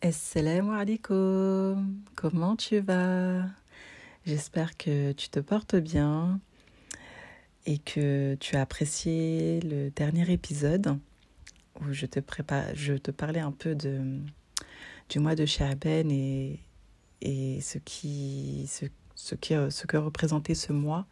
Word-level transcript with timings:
Assalamu 0.00 0.76
alaikum, 0.76 2.04
comment 2.14 2.54
tu 2.54 2.78
vas? 2.78 3.46
J'espère 4.24 4.76
que 4.76 5.10
tu 5.10 5.28
te 5.28 5.40
portes 5.40 5.74
bien 5.74 6.38
et 7.66 7.78
que 7.78 8.36
tu 8.36 8.54
as 8.54 8.60
apprécié 8.60 9.58
le 9.60 9.90
dernier 9.90 10.30
épisode 10.30 11.00
où 11.80 11.92
je 11.92 12.06
te, 12.06 12.20
parlais 12.20 13.40
un 13.40 13.50
peu 13.50 13.74
de, 13.74 14.20
du 15.08 15.18
mois 15.18 15.34
de 15.34 15.44
Sha'ban 15.44 16.08
et, 16.10 16.60
et 17.20 17.60
ce, 17.60 17.78
qui, 17.78 18.68
ce, 18.68 18.86
ce, 19.16 19.34
qui, 19.34 19.54
ce 19.68 19.86
que 19.88 19.96
représentait 19.96 20.54
ce 20.54 20.72
mois 20.72 21.06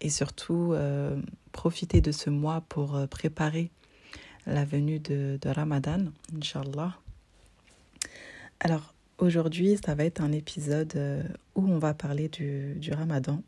et 0.00 0.10
surtout 0.10 0.72
euh, 0.72 1.22
profiter 1.52 2.00
de 2.00 2.10
ce 2.10 2.30
mois 2.30 2.62
pour 2.62 2.96
euh, 2.96 3.06
préparer 3.06 3.70
la 4.46 4.64
venue 4.64 4.98
de, 4.98 5.38
de 5.40 5.48
Ramadan, 5.48 6.06
Inch'Allah. 6.36 6.98
Alors 8.60 8.94
aujourd'hui, 9.18 9.78
ça 9.84 9.94
va 9.94 10.04
être 10.04 10.20
un 10.20 10.32
épisode 10.32 10.94
euh, 10.96 11.22
où 11.54 11.68
on 11.68 11.78
va 11.78 11.92
parler 11.92 12.28
du, 12.28 12.90
Ramadan, 12.90 13.42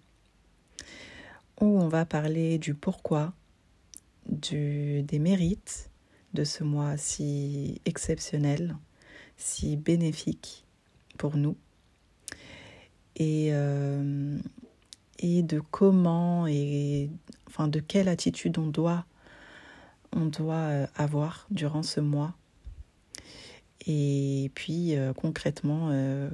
où 1.61 1.80
on 1.80 1.89
va 1.89 2.05
parler 2.05 2.59
du 2.59 2.75
pourquoi, 2.75 3.33
du, 4.29 5.02
des 5.02 5.19
mérites 5.19 5.91
de 6.35 6.45
ce 6.45 6.63
mois 6.63 6.99
si 6.99 7.80
exceptionnel, 7.87 8.77
si 9.39 9.77
bénéfique 9.77 10.66
pour 11.16 11.37
nous, 11.37 11.57
et, 13.16 13.49
euh, 13.52 14.38
de 15.23 15.61
comment 15.71 16.47
et 16.47 17.11
enfin 17.49 17.66
de 17.66 17.80
quelle 17.80 18.09
attitude 18.09 18.59
on 18.59 18.66
doit 18.66 19.05
on 20.13 20.27
doit 20.27 20.55
euh, 20.55 20.87
avoir 20.95 21.47
durant 21.51 21.83
ce 21.83 22.01
mois 22.01 22.35
et 23.87 24.50
puis 24.55 24.96
euh, 24.96 25.12
concrètement 25.12 25.88
euh, 25.91 26.30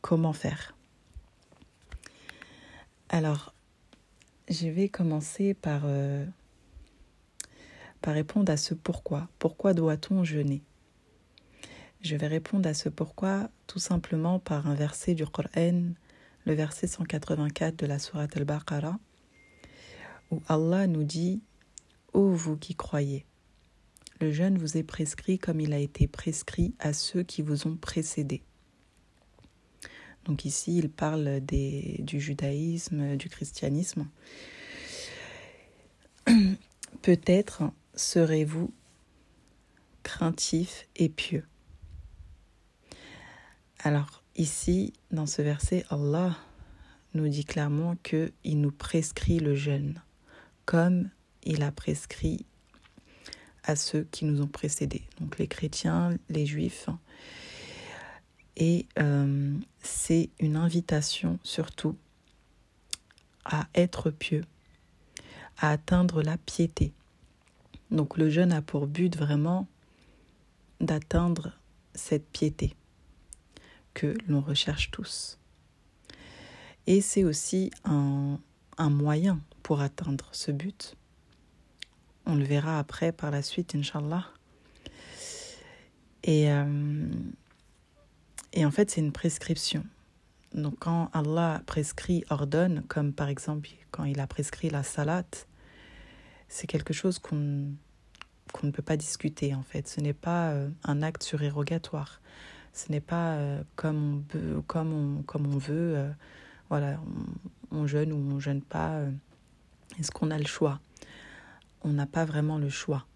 comment 0.00 0.32
faire? 0.32 0.76
Alors, 3.08 3.54
je 4.48 4.68
vais 4.68 4.88
commencer 4.88 5.54
par, 5.54 5.82
euh, 5.84 6.24
par 8.00 8.14
répondre 8.14 8.50
à 8.50 8.56
ce 8.56 8.74
pourquoi. 8.74 9.28
Pourquoi 9.38 9.74
doit-on 9.74 10.24
jeûner? 10.24 10.62
Je 12.00 12.16
vais 12.16 12.26
répondre 12.26 12.68
à 12.68 12.74
ce 12.74 12.88
pourquoi 12.88 13.48
tout 13.66 13.78
simplement 13.78 14.38
par 14.38 14.66
un 14.66 14.74
verset 14.74 15.14
du 15.14 15.24
Coran, 15.26 15.92
le 16.44 16.54
verset 16.54 16.86
184 16.86 17.76
de 17.76 17.86
la 17.86 17.98
Sourate 17.98 18.36
al-Baqarah, 18.36 18.98
où 20.30 20.42
Allah 20.48 20.86
nous 20.86 21.04
dit 21.04 21.42
Ô 22.12 22.30
vous 22.30 22.56
qui 22.56 22.74
croyez, 22.74 23.24
le 24.22 24.30
jeûne 24.30 24.56
vous 24.56 24.76
est 24.76 24.84
prescrit 24.84 25.36
comme 25.36 25.58
il 25.58 25.72
a 25.72 25.80
été 25.80 26.06
prescrit 26.06 26.76
à 26.78 26.92
ceux 26.92 27.24
qui 27.24 27.42
vous 27.42 27.66
ont 27.66 27.74
précédés. 27.74 28.44
Donc 30.26 30.44
ici, 30.44 30.78
il 30.78 30.88
parle 30.88 31.40
des, 31.40 31.96
du 31.98 32.20
judaïsme, 32.20 33.16
du 33.16 33.28
christianisme. 33.28 34.06
Peut-être 37.02 37.64
serez-vous 37.96 38.72
craintif 40.04 40.86
et 40.94 41.08
pieux. 41.08 41.44
Alors 43.80 44.22
ici, 44.36 44.92
dans 45.10 45.26
ce 45.26 45.42
verset, 45.42 45.84
Allah 45.90 46.38
nous 47.14 47.26
dit 47.26 47.44
clairement 47.44 47.96
qu'il 47.96 48.60
nous 48.60 48.70
prescrit 48.70 49.40
le 49.40 49.56
jeûne, 49.56 50.00
comme 50.64 51.10
il 51.42 51.64
a 51.64 51.72
prescrit 51.72 52.46
à 53.64 53.76
ceux 53.76 54.04
qui 54.10 54.24
nous 54.24 54.42
ont 54.42 54.48
précédés, 54.48 55.02
donc 55.20 55.38
les 55.38 55.46
chrétiens, 55.46 56.16
les 56.28 56.46
juifs. 56.46 56.88
Et 58.56 58.86
euh, 58.98 59.54
c'est 59.82 60.30
une 60.40 60.56
invitation 60.56 61.38
surtout 61.42 61.96
à 63.44 63.68
être 63.74 64.10
pieux, 64.10 64.44
à 65.58 65.70
atteindre 65.70 66.22
la 66.22 66.36
piété. 66.36 66.92
Donc 67.90 68.16
le 68.16 68.30
jeûne 68.30 68.52
a 68.52 68.62
pour 68.62 68.86
but 68.86 69.16
vraiment 69.16 69.68
d'atteindre 70.80 71.52
cette 71.94 72.26
piété 72.26 72.74
que 73.94 74.16
l'on 74.26 74.40
recherche 74.40 74.90
tous. 74.90 75.38
Et 76.86 77.00
c'est 77.00 77.24
aussi 77.24 77.70
un, 77.84 78.38
un 78.78 78.90
moyen 78.90 79.40
pour 79.62 79.80
atteindre 79.80 80.28
ce 80.32 80.50
but 80.50 80.96
on 82.26 82.36
le 82.36 82.44
verra 82.44 82.78
après 82.78 83.12
par 83.12 83.30
la 83.30 83.42
suite, 83.42 83.74
Inch'Allah. 83.74 84.26
Et, 86.24 86.50
euh, 86.50 87.08
et 88.52 88.64
en 88.64 88.70
fait, 88.70 88.90
c'est 88.90 89.00
une 89.00 89.12
prescription. 89.12 89.84
Donc 90.54 90.78
quand 90.80 91.10
Allah 91.12 91.62
prescrit, 91.66 92.24
ordonne, 92.30 92.82
comme 92.88 93.12
par 93.12 93.28
exemple 93.28 93.70
quand 93.90 94.04
il 94.04 94.20
a 94.20 94.26
prescrit 94.26 94.70
la 94.70 94.82
salat, 94.82 95.24
c'est 96.48 96.66
quelque 96.66 96.92
chose 96.92 97.18
qu'on 97.18 97.72
qu'on 98.52 98.66
ne 98.66 98.72
peut 98.72 98.82
pas 98.82 98.98
discuter 98.98 99.54
en 99.54 99.62
fait. 99.62 99.88
Ce 99.88 100.00
n'est 100.00 100.12
pas 100.12 100.50
euh, 100.50 100.68
un 100.84 101.00
acte 101.02 101.22
surérogatoire. 101.22 102.20
Ce 102.74 102.92
n'est 102.92 103.00
pas 103.00 103.32
euh, 103.34 103.62
comme 103.76 104.24
on 104.32 104.38
veut, 104.38 104.62
comme 104.66 104.92
on, 104.92 105.22
comme 105.22 105.46
on 105.46 105.58
veut 105.58 106.12
voilà, 106.68 107.00
on, 107.70 107.78
on, 107.78 107.86
jeûne 107.86 108.12
ou 108.12 108.34
on 108.34 108.38
jeûne 108.38 108.62
pas. 108.62 109.00
Est-ce 109.98 110.10
qu'on 110.10 110.30
a 110.30 110.38
le 110.38 110.46
choix? 110.46 110.80
On 111.84 111.92
n'a 111.92 112.06
pas 112.06 112.24
vraiment 112.24 112.58
le 112.58 112.68
choix. 112.68 113.06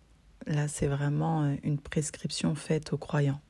Là, 0.46 0.68
c'est 0.68 0.86
vraiment 0.86 1.44
euh, 1.44 1.56
une 1.62 1.78
prescription 1.78 2.54
faite 2.54 2.92
aux 2.92 2.98
croyants. 2.98 3.40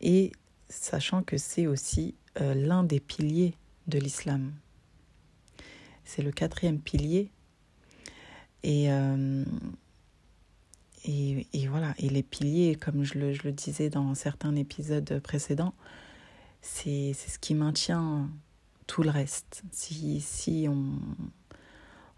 Et 0.00 0.32
sachant 0.68 1.22
que 1.22 1.36
c'est 1.36 1.66
aussi 1.66 2.14
euh, 2.40 2.54
l'un 2.54 2.84
des 2.84 3.00
piliers 3.00 3.54
de 3.86 3.98
l'islam. 3.98 4.52
C'est 6.04 6.22
le 6.22 6.30
quatrième 6.30 6.80
pilier. 6.80 7.30
Et, 8.62 8.90
euh, 8.92 9.44
et, 11.04 11.46
et, 11.52 11.66
voilà, 11.66 11.94
et 11.98 12.08
les 12.08 12.22
piliers, 12.22 12.74
comme 12.74 13.04
je 13.04 13.18
le, 13.18 13.52
disais 13.52 13.90
dans 13.90 14.14
certains 14.14 14.54
épisodes 14.56 15.20
précédents, 15.20 15.74
c'est 16.62 17.14
ce 17.14 17.38
qui 17.38 17.54
maintient 17.54 18.30
tout 18.86 19.02
le 19.02 19.10
reste. 19.10 19.62
Si, 19.72 20.20
si 20.20 20.66
on, 20.68 20.98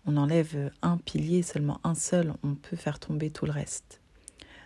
on 0.06 0.16
enlève 0.16 0.70
un 0.82 0.98
pilier, 0.98 1.42
seulement 1.42 1.80
un 1.84 1.94
seul, 1.94 2.34
on 2.42 2.54
peut 2.54 2.76
faire 2.76 2.98
tomber 2.98 3.30
tout 3.30 3.46
le 3.46 3.52
reste. 3.52 4.00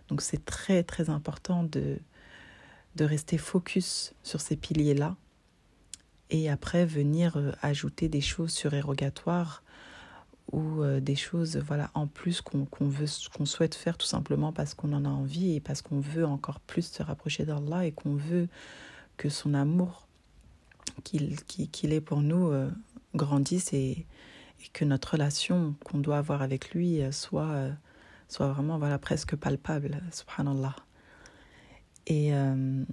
Donc 0.09 0.23
c'est 0.23 0.45
très 0.45 0.83
très 0.83 1.11
important 1.11 1.65
de, 1.65 1.99
de 2.97 3.05
rester 3.05 3.39
focus 3.39 4.15
sur 4.23 4.41
ces 4.41 4.57
piliers-là 4.57 5.17
et 6.31 6.49
après 6.51 6.85
venir 6.87 7.37
euh, 7.37 7.53
ajouter 7.63 8.09
des 8.09 8.21
choses 8.21 8.51
surérogatoires 8.51 9.63
ou 10.53 10.83
euh, 10.83 11.01
des 11.01 11.17
choses 11.17 11.57
voilà 11.57 11.91
en 11.95 12.07
plus 12.07 12.41
qu'on 12.41 12.67
veut 12.81 13.07
qu'on 13.37 13.47
souhaite 13.47 13.75
faire 13.75 13.99
tout 13.99 14.07
simplement 14.07 14.53
parce 14.53 14.75
qu'on 14.75 14.93
en 14.93 15.05
a 15.05 15.09
envie 15.09 15.55
et 15.55 15.61
parce 15.61 15.83
qu'on 15.83 16.01
veut 16.01 16.25
encore 16.25 16.61
plus 16.61 16.87
se 16.87 17.03
rapprocher 17.03 17.45
d'Allah 17.45 17.87
et 17.87 17.93
qu'on 17.93 18.15
veut 18.15 18.49
que 19.17 19.29
son 19.29 19.55
amour 19.55 20.07
qu'il 21.05 21.37
qu'il 21.45 21.93
est 21.93 22.01
pour 22.01 22.23
nous 22.23 22.49
euh, 22.49 22.71
grandisse 23.15 23.73
et, 23.73 24.07
et 24.65 24.69
que 24.73 24.85
notre 24.85 25.13
relation 25.13 25.75
qu'on 25.85 25.99
doit 25.99 26.19
avoir 26.19 26.43
avec 26.43 26.71
lui 26.73 27.01
soit, 27.13 27.71
soit 28.29 28.49
vraiment 28.49 28.79
voilà, 28.79 28.99
presque 28.99 29.37
palpable, 29.37 30.03
subhanallah. 30.11 30.77
Et 32.07 32.33
euh, 32.35 32.85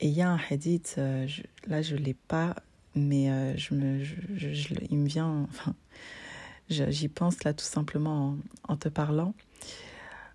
il 0.00 0.10
y 0.10 0.22
a 0.22 0.30
un 0.30 0.40
hadith, 0.50 0.96
euh, 0.98 1.26
là 1.66 1.82
je 1.82 1.96
ne 1.96 2.00
l'ai 2.00 2.14
pas, 2.14 2.56
mais 2.94 3.30
euh, 3.30 3.56
je 3.56 3.74
me, 3.74 4.04
je, 4.04 4.74
il 4.90 4.98
me 4.98 5.06
vient, 5.06 5.46
enfin, 5.48 5.74
j'y 6.68 7.08
pense 7.08 7.42
là 7.44 7.54
tout 7.54 7.64
simplement 7.64 8.36
en, 8.68 8.74
en, 8.74 8.76
te 8.76 8.88
parlant, 8.88 9.34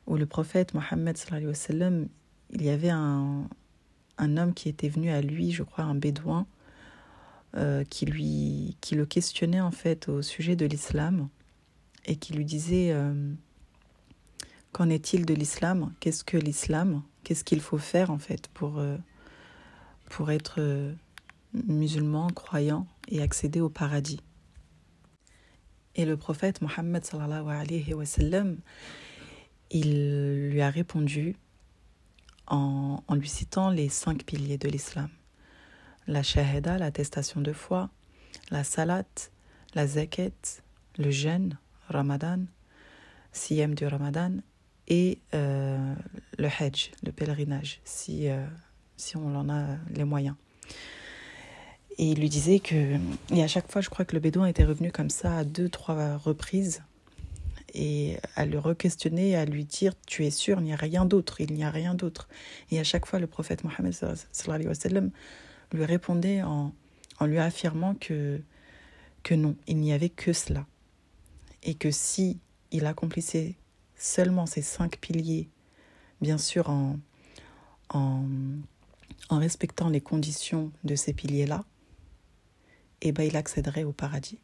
où 0.07 0.17
le 0.17 0.25
prophète 0.25 0.73
Mohammed, 0.73 1.17
il 2.51 2.63
y 2.63 2.69
avait 2.69 2.89
un, 2.89 3.47
un 4.17 4.37
homme 4.37 4.53
qui 4.53 4.69
était 4.69 4.89
venu 4.89 5.11
à 5.11 5.21
lui, 5.21 5.51
je 5.51 5.63
crois, 5.63 5.83
un 5.83 5.95
bédouin, 5.95 6.47
euh, 7.55 7.83
qui, 7.83 8.07
lui, 8.07 8.77
qui 8.81 8.95
le 8.95 9.05
questionnait 9.05 9.61
en 9.61 9.69
fait 9.69 10.09
au 10.09 10.23
sujet 10.23 10.55
de 10.55 10.65
l'islam 10.65 11.29
et 12.05 12.15
qui 12.15 12.33
lui 12.33 12.45
disait 12.45 12.91
euh, 12.91 13.31
qu'en 14.71 14.89
est-il 14.89 15.27
de 15.27 15.35
l'islam? 15.35 15.93
Qu'est-ce 15.99 16.23
que 16.23 16.35
l'islam? 16.35 17.03
Qu'est-ce 17.23 17.43
qu'il 17.43 17.61
faut 17.61 17.77
faire 17.77 18.09
en 18.09 18.17
fait 18.17 18.47
pour, 18.55 18.79
euh, 18.79 18.97
pour 20.09 20.31
être 20.31 20.95
musulman, 21.53 22.27
croyant 22.31 22.87
et 23.07 23.21
accéder 23.21 23.61
au 23.61 23.69
paradis? 23.69 24.19
Et 25.93 26.05
le 26.05 26.17
prophète 26.17 26.59
Mohammed 26.61 27.05
il 29.69 30.49
lui 30.49 30.61
a 30.61 30.71
répondu 30.71 31.35
en, 32.47 33.03
en 33.07 33.15
lui 33.15 33.29
citant 33.29 33.69
les 33.69 33.89
cinq 33.89 34.23
piliers 34.23 34.57
de 34.57 34.69
l'islam 34.69 35.09
la 36.07 36.23
shahada, 36.23 36.77
l'attestation 36.77 37.41
de 37.41 37.53
foi, 37.53 37.89
la 38.51 38.63
salat, 38.63 39.29
la 39.75 39.87
zakat, 39.87 40.61
le 40.97 41.11
jeûne, 41.11 41.57
ramadan, 41.89 42.45
siyam 43.31 43.75
du 43.75 43.85
ramadan 43.85 44.37
et 44.87 45.19
euh, 45.33 45.95
le 46.37 46.47
hajj, 46.47 46.91
le 47.03 47.11
pèlerinage, 47.11 47.79
si, 47.83 48.29
euh, 48.29 48.45
si 48.97 49.17
on 49.17 49.35
en 49.35 49.49
a 49.49 49.77
les 49.93 50.03
moyens. 50.03 50.35
Et 51.97 52.11
il 52.11 52.19
lui 52.19 52.29
disait 52.29 52.59
que, 52.59 52.97
et 53.31 53.43
à 53.43 53.47
chaque 53.47 53.71
fois, 53.71 53.81
je 53.81 53.89
crois 53.89 54.03
que 54.03 54.15
le 54.15 54.19
bédouin 54.19 54.47
était 54.47 54.65
revenu 54.65 54.91
comme 54.91 55.09
ça 55.09 55.37
à 55.37 55.43
deux, 55.43 55.69
trois 55.69 56.17
reprises, 56.17 56.81
et 57.73 58.17
à 58.35 58.45
le 58.45 58.59
re-questionner, 58.59 59.35
à 59.35 59.45
lui 59.45 59.65
dire 59.65 59.93
Tu 60.05 60.25
es 60.25 60.31
sûr, 60.31 60.59
il 60.59 60.65
n'y 60.65 60.73
a 60.73 60.77
rien 60.77 61.05
d'autre, 61.05 61.41
il 61.41 61.53
n'y 61.53 61.63
a 61.63 61.71
rien 61.71 61.95
d'autre. 61.95 62.27
Et 62.71 62.79
à 62.79 62.83
chaque 62.83 63.05
fois, 63.05 63.19
le 63.19 63.27
prophète 63.27 63.63
Mohammed 63.63 63.93
lui 65.73 65.85
répondait 65.85 66.41
en, 66.43 66.73
lui 67.21 67.39
affirmant 67.39 67.95
que, 67.95 68.41
non, 69.31 69.55
il 69.67 69.77
n'y 69.77 69.93
avait 69.93 70.09
que 70.09 70.33
cela. 70.33 70.65
Et 71.63 71.73
que 71.73 71.91
si 71.91 72.39
il 72.71 72.85
accomplissait 72.85 73.55
seulement 73.95 74.45
ces 74.45 74.61
cinq 74.61 74.97
piliers, 74.97 75.49
bien 76.21 76.37
sûr 76.37 76.69
en, 76.69 76.97
en, 77.89 78.25
en 79.29 79.39
respectant 79.39 79.89
les 79.89 80.01
conditions 80.01 80.71
de 80.83 80.95
ces 80.95 81.13
piliers-là, 81.13 81.63
eh 83.01 83.11
ben, 83.11 83.23
il 83.23 83.35
accéderait 83.35 83.83
au 83.83 83.91
paradis. 83.91 84.39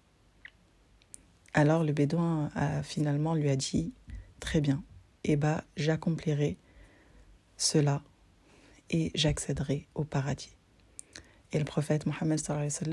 Alors 1.53 1.83
le 1.83 1.93
bédouin 1.93 2.51
a, 2.55 2.83
finalement 2.83 3.33
lui 3.33 3.49
a 3.49 3.55
dit 3.55 3.93
Très 4.39 4.61
bien, 4.61 4.83
eh 5.23 5.35
ben, 5.35 5.61
j'accomplirai 5.75 6.57
cela 7.57 8.01
et 8.89 9.11
j'accéderai 9.15 9.87
au 9.95 10.03
paradis. 10.03 10.55
Et 11.51 11.59
le 11.59 11.65
prophète 11.65 12.05
Mohammed 12.05 12.39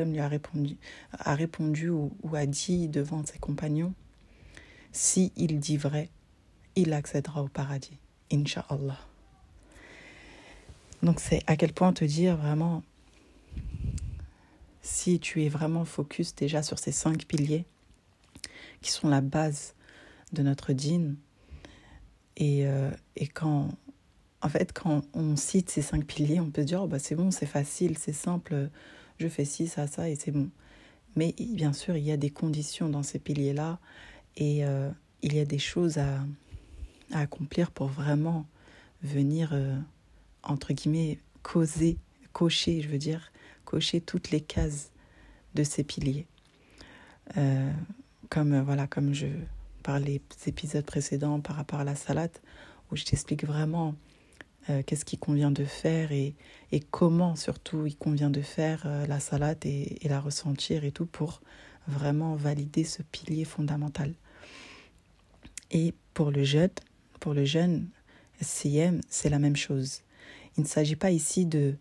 lui 0.07 0.21
a 0.21 0.29
répondu, 0.29 0.77
a 1.13 1.35
répondu 1.35 1.91
ou, 1.91 2.13
a 2.35 2.47
dit 2.47 2.89
devant 2.89 3.25
ses 3.25 3.39
compagnons 3.39 3.93
Si 4.93 5.33
il 5.37 5.61
dit 5.61 5.77
vrai, 5.77 6.09
il 6.75 6.93
accédera 6.93 7.43
au 7.43 7.49
paradis. 7.49 7.99
Inch'Allah. 8.33 8.99
Donc 11.03 11.21
c'est 11.21 11.43
à 11.47 11.57
quel 11.57 11.73
point 11.73 11.93
te 11.93 12.05
dire 12.05 12.37
vraiment 12.37 12.83
si 14.83 15.21
tu 15.21 15.45
es 15.45 15.49
vraiment 15.49 15.85
focus 15.85 16.35
déjà 16.35 16.63
sur 16.63 16.79
ces 16.79 16.93
cinq 16.93 17.27
piliers 17.27 17.67
qui 18.81 18.91
sont 18.91 19.09
la 19.09 19.21
base 19.21 19.75
de 20.33 20.43
notre 20.43 20.73
dîne, 20.73 21.17
et, 22.37 22.67
euh, 22.67 22.91
et 23.17 23.27
quand, 23.27 23.69
en 24.47 24.49
fait, 24.49 24.73
quand 24.73 25.03
on 25.13 25.35
cite 25.35 25.71
ces 25.71 25.83
cinq 25.83 26.05
piliers, 26.05 26.39
on 26.39 26.53
peut 26.53 26.63
se 26.63 26.67
dire, 26.69 26.85
oh, 26.85 26.87
bah, 26.87 27.01
c'est 27.01 27.17
bon, 27.17 27.33
c'est 27.33 27.47
facile, 27.47 27.99
c'est 27.99 28.13
simple, 28.13 28.71
je 29.19 29.27
fais 29.27 29.45
ci, 29.45 29.67
ça, 29.67 29.89
ça, 29.89 30.09
et 30.09 30.15
c'est 30.15 30.31
bon. 30.31 30.51
Mais 31.17 31.35
bien 31.37 31.73
sûr, 31.73 31.97
il 31.97 32.05
y 32.05 32.13
a 32.13 32.17
des 32.17 32.31
conditions 32.31 32.89
dans 32.89 33.03
ces 33.03 33.19
piliers-là, 33.19 33.81
et 34.37 34.65
euh, 34.65 34.89
il 35.23 35.35
y 35.35 35.41
a 35.41 35.45
des 35.45 35.59
choses 35.59 35.99
à, 35.99 36.21
accomplir 37.11 37.73
pour 37.73 37.89
vraiment 37.89 38.47
venir, 39.03 39.51
euh, 39.53 39.77
entre 40.45 40.73
guillemets, 40.73 41.19
causer, 41.43 41.99
cocher, 42.33 42.83
je 42.83 42.89
veux 42.89 42.99
dire, 42.99 43.33
cocher 43.65 44.01
toutes 44.01 44.31
les 44.31 44.41
cases 44.41 44.93
de 45.57 45.65
ces 45.65 45.83
piliers. 45.83 46.29
Euh, 47.37 47.73
comme, 48.31 48.61
voilà, 48.61 48.87
comme 48.87 49.13
je 49.13 49.27
parlais 49.83 50.21
les 50.21 50.49
épisodes 50.49 50.85
précédents 50.85 51.41
par 51.41 51.57
rapport 51.57 51.81
à 51.81 51.85
la 51.85 51.97
salade, 51.97 52.39
où 52.93 52.97
je 52.97 53.03
t'explique 53.03 53.45
vraiment 53.45 53.97
euh, 54.71 54.83
qu'est-ce 54.85 55.05
qu'il 55.05 55.19
convient 55.19 55.51
de 55.51 55.65
faire 55.65 56.13
et, 56.13 56.35
et, 56.73 56.81
comment 56.81 57.37
surtout 57.37 57.87
il 57.87 57.97
convient 57.97 58.31
de 58.31 58.41
faire 58.41 58.87
la 59.09 59.21
salade 59.21 59.65
et, 59.65 59.99
la 60.05 60.21
ressentir 60.21 60.85
et 60.85 60.93
tout 60.93 61.07
pour 61.07 61.41
vraiment 61.87 62.35
valider 62.35 62.85
ce 62.85 63.03
pilier 63.03 63.45
fondamental. 63.45 64.13
Et 65.71 65.95
pour 66.15 66.31
le 66.31 66.45
jeûne, 66.45 66.71
pour 67.21 67.35
le 67.35 67.45
jeûne, 67.45 67.89
SCM, 68.41 69.01
c'est 69.09 69.31
la 69.31 69.39
même 69.39 69.57
chose. 69.57 70.03
Il 70.57 70.63
ne 70.63 70.69
s'agit 70.69 70.97
pas 70.97 71.11
ici 71.11 71.47
de 71.47 71.77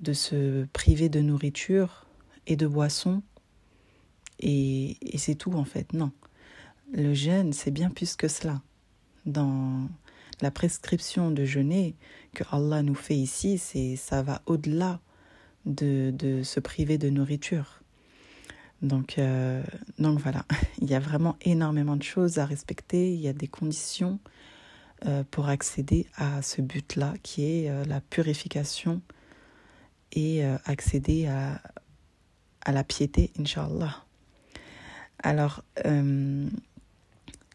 de 0.00 0.14
se 0.14 0.64
priver 0.72 1.10
de 1.10 1.20
nourriture 1.20 2.06
et 2.46 2.56
de 2.56 2.66
boissons 2.66 3.22
et, 4.40 4.96
et 5.02 5.18
c'est 5.18 5.34
tout 5.34 5.52
en 5.52 5.64
fait. 5.64 5.92
Non. 5.92 6.10
Le 6.92 7.14
jeûne, 7.14 7.52
c'est 7.52 7.70
bien 7.70 7.90
plus 7.90 8.16
que 8.16 8.26
cela. 8.26 8.62
Dans 9.26 9.88
la 10.42 10.50
prescription 10.50 11.30
de 11.30 11.44
jeûner 11.44 11.94
que 12.34 12.44
Allah 12.50 12.82
nous 12.82 12.94
fait 12.94 13.16
ici, 13.16 13.58
c'est 13.58 13.96
ça 13.96 14.22
va 14.22 14.42
au-delà 14.46 15.00
de, 15.66 16.42
se 16.42 16.60
priver 16.60 16.98
de 16.98 17.10
nourriture. 17.10 17.80
Donc, 18.82 19.18
euh, 19.18 19.62
donc 19.98 20.18
voilà, 20.20 20.44
il 20.80 20.88
y 20.88 20.94
a 20.94 21.00
vraiment 21.00 21.36
énormément 21.42 21.96
de 21.96 22.02
choses 22.02 22.38
à 22.38 22.46
respecter, 22.46 23.12
il 23.12 23.20
y 23.20 23.28
a 23.28 23.32
des 23.32 23.48
conditions 23.48 24.18
euh, 25.06 25.22
pour 25.30 25.48
accéder 25.48 26.06
à 26.16 26.40
ce 26.42 26.62
but-là 26.62 27.14
qui 27.22 27.44
est 27.44 27.70
euh, 27.70 27.84
la 27.84 28.00
purification 28.00 29.02
et 30.12 30.44
accéder 30.64 31.28
à, 31.28 31.62
à 32.62 32.72
la 32.72 32.82
piété, 32.82 33.30
Inch'Allah. 33.38 34.04
Alors, 35.22 35.62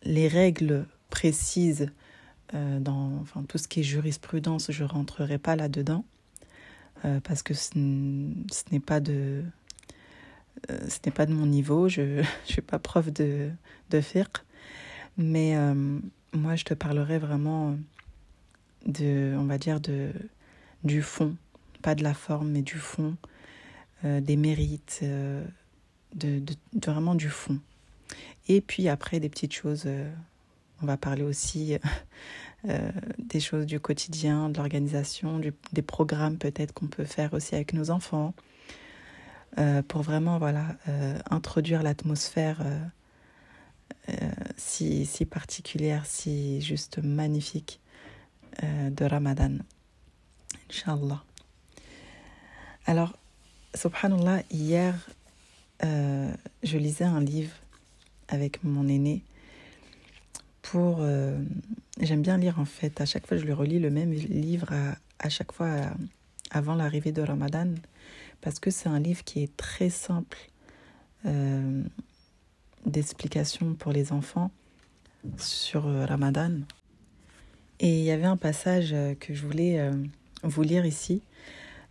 les 0.04 0.28
règles 0.30 0.88
précises 1.10 1.92
euh, 2.54 2.80
dans 2.80 3.24
tout 3.48 3.58
ce 3.58 3.68
qui 3.68 3.82
est 3.82 3.84
jurisprudence, 3.84 4.72
je 4.72 4.84
ne 4.84 4.90
rentrerai 4.90 5.38
pas 5.38 5.56
là-dedans 5.56 6.06
parce 7.24 7.44
que 7.44 7.54
ce, 7.54 7.78
n'est 7.78 8.80
pas 8.80 9.00
de 9.00 9.44
ce 10.68 10.98
n'est 11.06 11.12
pas 11.12 11.28
de 11.28 11.34
mon 11.34 11.46
niveau, 11.46 11.88
je 11.88 12.02
ne 12.22 12.24
suis 12.46 12.64
pas 12.64 12.80
prof 12.80 13.14
de, 13.14 13.52
de 13.92 14.02
fiqh, 14.02 14.38
mais 15.16 15.56
moi 16.34 16.56
je 16.56 16.64
te 16.64 16.74
parlerai 16.74 17.20
vraiment 17.20 17.78
de, 18.86 19.36
on 19.38 19.46
va 19.46 19.58
dire, 19.58 19.80
de, 19.80 20.12
du 20.84 21.02
fond, 21.02 21.36
pas 21.82 21.96
de 21.96 22.04
la 22.04 22.14
forme, 22.14 22.52
mais 22.52 22.62
du 22.62 22.78
fond, 22.78 23.16
euh, 24.04 24.22
des 24.22 24.36
mérites, 24.36 25.00
euh, 25.04 25.44
de, 26.14 26.40
de, 26.40 26.56
vraiment 26.86 27.16
du 27.16 27.30
fond. 27.30 27.60
Et 28.48 28.62
puis 28.62 28.88
après, 28.88 29.20
des 29.20 29.30
petites 29.30 29.54
choses, 29.54 29.84
euh, 29.86 30.12
on 30.86 30.88
va 30.88 30.98
parler 30.98 31.24
aussi 31.24 31.78
des 32.64 33.40
choses 33.40 33.66
du 33.66 33.80
quotidien, 33.80 34.50
de 34.50 34.58
l'organisation, 34.58 35.40
des 35.40 35.82
programmes 35.82 36.38
peut-être 36.38 36.74
qu'on 36.74 36.88
peut 36.88 37.06
faire 37.06 37.34
aussi 37.34 37.56
avec 37.56 37.74
nos 37.74 37.90
enfants, 37.90 38.34
pour 39.88 40.02
vraiment 40.04 40.38
voilà, 40.38 40.76
introduire 41.32 41.82
l'atmosphère 41.82 42.64
si, 44.58 45.06
si 45.06 45.26
particulière, 45.26 46.06
si 46.06 46.62
juste 46.62 47.00
magnifique 47.04 47.80
de 48.62 49.06
Ramadan. 49.06 49.58
Inch'Allah. 50.70 51.24
Alors, 52.86 53.18
subhanallah, 53.74 54.44
hier, 54.52 54.94
euh, 55.84 56.34
je 56.64 56.78
lisais 56.78 57.06
un 57.06 57.20
livre 57.20 57.54
avec 58.28 58.64
mon 58.64 58.88
aîné 58.88 59.24
pour... 60.72 60.98
Euh, 61.00 61.38
j'aime 62.00 62.22
bien 62.22 62.38
lire 62.38 62.60
en 62.60 62.66
fait, 62.66 63.02
à 63.02 63.06
chaque 63.06 63.28
fois 63.28 63.38
je 63.38 63.44
lui 63.44 63.54
relis 63.54 63.80
le 63.80 63.90
même 63.90 64.12
livre 64.12 64.70
à, 65.20 65.30
chaque 65.30 65.52
fois 65.52 65.68
euh, 65.68 65.90
avant 66.52 66.76
l'arrivée 66.76 67.12
de 67.12 67.22
Ramadan 67.22 67.74
parce 68.42 68.60
que 68.60 68.70
c'est 68.70 68.90
un 68.90 69.00
livre 69.00 69.24
qui 69.24 69.44
est 69.44 69.56
très 69.58 69.90
simple 69.90 70.38
d'explication 72.86 73.74
pour 73.74 73.92
les 73.92 74.12
enfants 74.12 74.52
sur 75.38 75.86
Ramadan. 76.08 76.52
Et 77.80 77.98
il 77.98 78.04
y 78.04 78.12
avait 78.12 78.26
un 78.26 78.38
passage 78.38 78.96
que 79.20 79.34
je 79.34 79.44
voulais 79.44 79.90
vous 80.44 80.62
lire 80.62 80.86
ici 80.86 81.24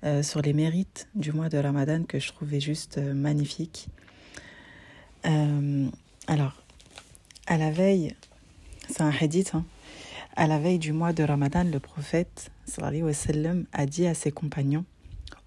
euh, 0.05 0.23
sur 0.23 0.43
les 0.43 0.53
mérites 0.53 1.09
du 1.15 1.33
mois 1.33 1.49
de 1.49 1.57
Ramadan 1.57 2.03
que 2.05 2.19
je 2.19 2.29
trouvais 2.31 2.61
juste 2.61 2.99
euh, 2.99 3.15
magnifique. 3.15 3.89
Euh, 5.25 5.87
alors, 6.27 6.63
à 7.47 7.57
la 7.57 7.71
veille, 7.71 8.15
c'est 8.89 9.03
un 9.03 9.13
hadith, 9.21 9.55
hein, 9.55 9.65
à 10.37 10.47
la 10.47 10.59
veille 10.59 10.79
du 10.79 10.93
mois 10.93 11.13
de 11.13 11.23
Ramadan, 11.23 11.65
le 11.65 11.81
prophète 11.81 12.51
sallam, 12.67 13.67
a 13.73 13.87
dit 13.87 14.07
à 14.07 14.15
ses 14.15 14.33
compagnons 14.33 14.85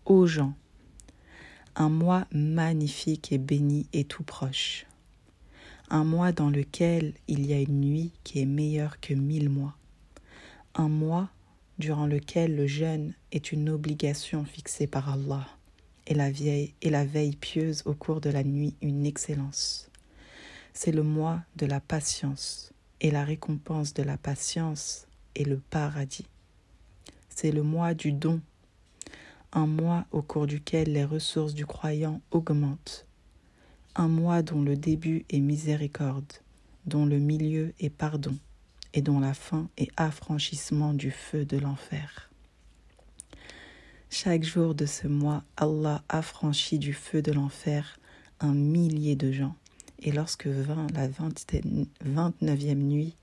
Ô 0.06 0.26
gens, 0.26 0.54
un 1.76 1.90
mois 1.90 2.26
magnifique 2.32 3.32
et 3.32 3.38
béni 3.38 3.88
est 3.94 4.08
tout 4.08 4.24
proche. 4.24 4.86
Un 5.90 6.04
mois 6.04 6.32
dans 6.32 6.50
lequel 6.50 7.14
il 7.28 7.46
y 7.46 7.54
a 7.54 7.60
une 7.60 7.82
nuit 7.82 8.12
qui 8.24 8.42
est 8.42 8.46
meilleure 8.46 9.00
que 9.00 9.14
mille 9.14 9.50
mois. 9.50 9.76
Un 10.76 10.90
mois 10.90 11.30
durant 11.80 12.08
lequel 12.08 12.56
le 12.56 12.66
jeûne 12.66 13.14
est 13.32 13.52
une 13.52 13.70
obligation 13.70 14.46
fixée 14.46 14.88
par 14.88 15.10
Allah 15.10 15.48
et 16.08 16.14
la, 16.14 16.32
vieille, 16.32 16.74
et 16.82 16.90
la 16.90 17.06
veille 17.06 17.36
pieuse 17.36 17.84
au 17.86 17.94
cours 17.94 18.22
de 18.22 18.30
la 18.30 18.44
nuit 18.44 18.76
une 18.82 19.06
excellence. 19.06 19.90
C'est 20.74 20.92
le 20.92 21.04
mois 21.04 21.42
de 21.58 21.66
la 21.66 21.80
patience 21.80 22.72
et 23.02 23.12
la 23.12 23.24
récompense 23.24 23.94
de 23.94 24.04
la 24.04 24.18
patience 24.18 25.08
est 25.36 25.44
le 25.44 25.58
paradis. 25.58 26.28
C'est 27.30 27.52
le 27.52 27.64
mois 27.64 27.94
du 27.94 28.12
don, 28.12 28.42
un 29.54 29.68
mois 29.68 30.06
au 30.12 30.22
cours 30.22 30.48
duquel 30.48 30.92
les 30.92 31.04
ressources 31.06 31.54
du 31.54 31.66
croyant 31.66 32.22
augmentent, 32.32 33.06
un 33.96 34.08
mois 34.08 34.42
dont 34.42 34.62
le 34.62 34.76
début 34.76 35.26
est 35.30 35.40
miséricorde, 35.40 36.34
dont 36.86 37.06
le 37.06 37.20
milieu 37.20 37.74
est 37.80 37.90
pardon, 37.90 38.36
et 38.94 39.02
dont 39.02 39.20
la 39.20 39.34
fin 39.34 39.70
est 39.78 39.92
affranchissement 39.98 40.94
du 40.94 41.12
feu 41.12 41.46
de 41.46 41.58
l'enfer. 41.58 42.32
Chaque 44.10 44.44
jour 44.44 44.74
de 44.74 44.86
ce 44.86 45.08
mois, 45.08 45.44
Allah 45.58 46.02
affranchit 46.10 46.80
du 46.80 46.94
feu 46.94 47.22
de 47.22 47.32
l'enfer 47.32 48.00
un 48.40 48.54
millier 48.54 49.16
de 49.16 49.32
gens. 49.32 49.56
Et 50.00 50.12
lorsque 50.12 50.48
vint 50.48 50.88
la 50.94 51.08
29e 51.08 52.76
nuit, 52.76 53.16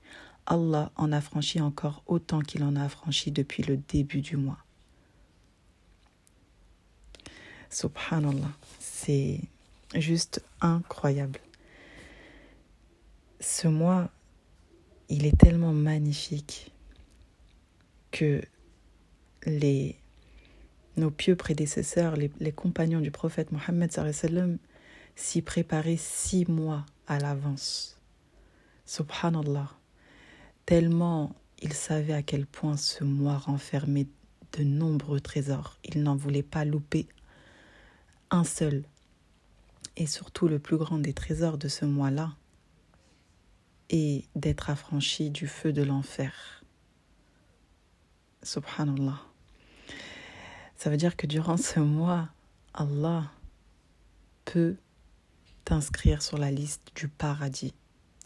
Allah 0.45 0.91
en 0.95 1.11
a 1.11 1.21
franchi 1.21 1.61
encore 1.61 2.03
autant 2.05 2.41
qu'il 2.41 2.63
en 2.63 2.75
a 2.75 2.83
affranchi 2.83 3.31
depuis 3.31 3.63
le 3.63 3.77
début 3.77 4.21
du 4.21 4.37
mois. 4.37 4.59
Subhanallah, 7.69 8.51
c'est 8.79 9.41
juste 9.95 10.43
incroyable. 10.61 11.39
Ce 13.39 13.67
mois, 13.67 14.09
il 15.09 15.25
est 15.25 15.37
tellement 15.37 15.73
magnifique 15.73 16.71
que 18.11 18.41
les, 19.45 19.97
nos 20.97 21.11
pieux 21.11 21.35
prédécesseurs, 21.35 22.15
les, 22.15 22.51
compagnons 22.51 23.01
du 23.01 23.11
prophète 23.11 23.51
Mohammed 23.51 23.91
s'y 25.15 25.41
préparaient 25.41 25.97
six 25.97 26.45
mois 26.45 26.85
à 27.07 27.19
l'avance. 27.19 27.99
Subhanallah, 28.85 29.71
tellement 30.65 31.35
ils 31.61 31.73
savaient 31.73 32.13
à 32.13 32.21
quel 32.21 32.45
point 32.45 32.77
ce 32.77 33.03
mois 33.03 33.37
renfermait 33.37 34.07
de 34.53 34.63
nombreux 34.63 35.19
trésors. 35.19 35.77
Ils 35.83 36.03
n'en 36.03 36.15
voulaient 36.15 36.43
pas 36.43 36.65
louper 36.65 37.07
un 38.29 38.43
seul. 38.43 38.83
Et 39.97 40.05
surtout 40.05 40.47
le 40.47 40.59
plus 40.59 40.77
grand 40.77 40.99
des 40.99 41.13
trésors 41.13 41.57
de 41.57 41.67
ce 41.67 41.85
mois-là 41.85 42.35
est 43.89 44.25
d'être 44.35 44.69
affranchi 44.69 45.29
du 45.29 45.47
feu 45.47 45.71
de 45.71 45.83
l'enfer. 45.83 46.63
Subhanallah. 48.43 49.21
Ça 50.75 50.89
veut 50.89 50.97
dire 50.97 51.15
que 51.15 51.27
durant 51.27 51.57
ce 51.57 51.79
mois, 51.79 52.29
Allah 52.73 53.31
peut 54.43 54.75
t'inscrire 55.65 56.21
sur 56.21 56.37
la 56.37 56.51
liste 56.51 56.91
du 56.95 57.07
paradis. 57.07 57.73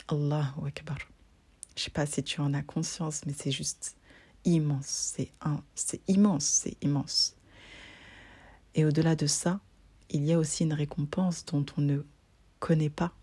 Allahu 0.10 0.68
Akbar. 0.68 0.98
Je 1.76 1.84
sais 1.84 1.90
pas 1.90 2.06
si 2.06 2.22
tu 2.22 2.42
en 2.42 2.54
as 2.54 2.62
conscience, 2.62 3.22
mais 3.26 3.34
c'est 3.34 3.52
juste 3.52 3.96
immense. 4.44 5.14
C'est 5.16 5.32
un, 5.42 5.64
c'est 5.74 6.02
immense, 6.10 6.44
c'est 6.44 6.76
immense. 6.84 7.38
Et 8.76 8.84
au-delà 8.84 9.16
de 9.16 9.26
ça, 9.26 9.62
il 10.10 10.26
y 10.26 10.34
a 10.34 10.38
aussi 10.38 10.64
une 10.64 10.74
récompense 10.74 11.46
dont 11.46 11.66
on 11.78 11.82
ne 11.82 12.00
connaît 12.60 12.90
pas, 12.90 13.14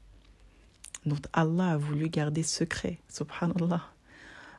dont 1.04 1.20
Allah 1.34 1.72
a 1.72 1.76
voulu 1.76 2.08
garder 2.08 2.42
secret. 2.42 2.98
Subhanallah. 3.08 3.84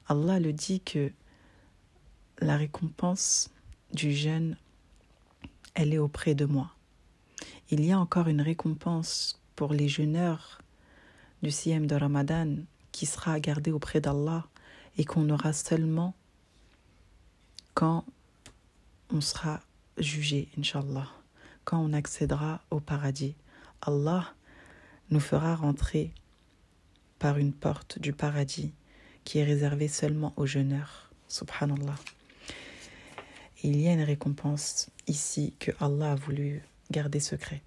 Allah 0.07 0.39
le 0.39 0.53
dit 0.53 0.81
que 0.81 1.11
la 2.39 2.57
récompense 2.57 3.49
du 3.91 4.13
jeûne, 4.13 4.55
elle 5.73 5.95
est 5.95 5.97
auprès 5.97 6.35
de 6.35 6.45
moi. 6.45 6.75
Il 7.71 7.83
y 7.83 7.91
a 7.91 7.99
encore 7.99 8.27
une 8.27 8.41
récompense 8.41 9.41
pour 9.57 9.73
les 9.73 9.89
jeûneurs 9.89 10.61
du 11.41 11.51
Siem 11.51 11.87
de 11.87 11.95
Ramadan 11.95 12.57
qui 12.91 13.07
sera 13.07 13.39
gardée 13.39 13.71
auprès 13.71 13.99
d'Allah 13.99 14.45
et 14.97 15.03
qu'on 15.03 15.29
aura 15.29 15.51
seulement 15.51 16.13
quand 17.73 18.05
on 19.09 19.19
sera 19.19 19.59
jugé, 19.97 20.47
Inch'Allah 20.57 21.09
quand 21.65 21.79
on 21.79 21.91
accédera 21.91 22.61
au 22.71 22.79
paradis. 22.79 23.35
Allah 23.81 24.33
nous 25.09 25.19
fera 25.19 25.55
rentrer 25.55 26.13
par 27.19 27.37
une 27.39 27.51
porte 27.51 27.99
du 27.99 28.13
paradis 28.13 28.73
qui 29.25 29.39
est 29.39 29.43
réservée 29.43 29.89
seulement 29.89 30.33
aux 30.37 30.45
jeûneurs. 30.45 31.11
Subhanallah. 31.27 31.95
il 33.63 33.75
y 33.81 33.89
a 33.89 33.93
une 33.93 34.03
récompense 34.03 34.89
ici 35.07 35.55
que 35.59 35.71
Allah 35.81 36.13
a 36.13 36.15
voulu 36.15 36.61
garder 36.89 37.19
secret. 37.19 37.61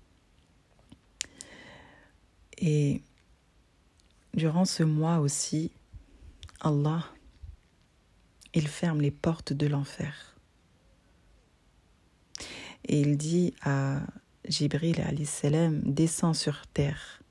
Et 2.61 3.03
durant 4.35 4.65
ce 4.65 4.83
mois 4.83 5.19
aussi, 5.19 5.73
Allah, 6.61 7.05
il 8.55 8.69
ferme 8.69 9.01
les 9.01 9.11
portes 9.11 9.53
de 9.53 9.67
l'enfer. 9.67 10.37
Et 12.85 13.01
il 13.01 13.17
dit 13.17 13.55
à 13.63 14.01
Jibril 14.47 15.03
salam 15.25 15.81
Descends 15.85 16.35
sur 16.35 16.67
terre, 16.67 17.23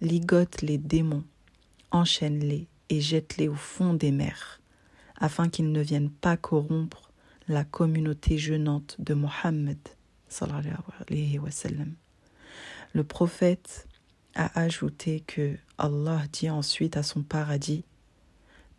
ligote 0.00 0.62
les 0.62 0.78
démons, 0.78 1.24
enchaîne-les 1.90 2.68
et 2.88 3.00
jette-les 3.00 3.48
au 3.48 3.54
fond 3.54 3.94
des 3.94 4.12
mers, 4.12 4.60
afin 5.18 5.48
qu'ils 5.48 5.72
ne 5.72 5.80
viennent 5.80 6.10
pas 6.10 6.36
corrompre 6.36 7.10
la 7.48 7.64
communauté 7.64 8.38
jeûnante 8.38 8.96
de 8.98 9.14
Mohammed. 9.14 9.78
Le 12.92 13.04
prophète 13.04 13.88
a 14.36 14.60
ajouté 14.60 15.20
que 15.20 15.56
Allah 15.78 16.22
dit 16.32 16.50
ensuite 16.50 16.96
à 16.96 17.02
son 17.02 17.22
paradis 17.22 17.84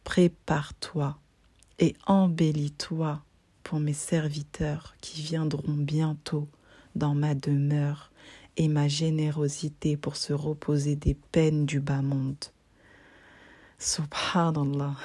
Prépare-toi 0.04 1.18
et 1.80 1.96
embellis-toi 2.06 3.22
pour 3.64 3.80
mes 3.80 3.94
serviteurs 3.94 4.96
qui 5.02 5.22
viendront 5.22 5.74
bientôt 5.74 6.48
dans 6.96 7.14
ma 7.14 7.36
demeure 7.36 8.12
et 8.56 8.70
ma 8.70 8.88
générosité 8.88 9.98
pour 9.98 10.16
se 10.16 10.32
reposer 10.32 10.96
des 10.96 11.16
peines 11.16 11.66
du 11.66 11.80
bas 11.80 12.02
monde. 12.02 12.38
Subhanallah. 13.78 14.96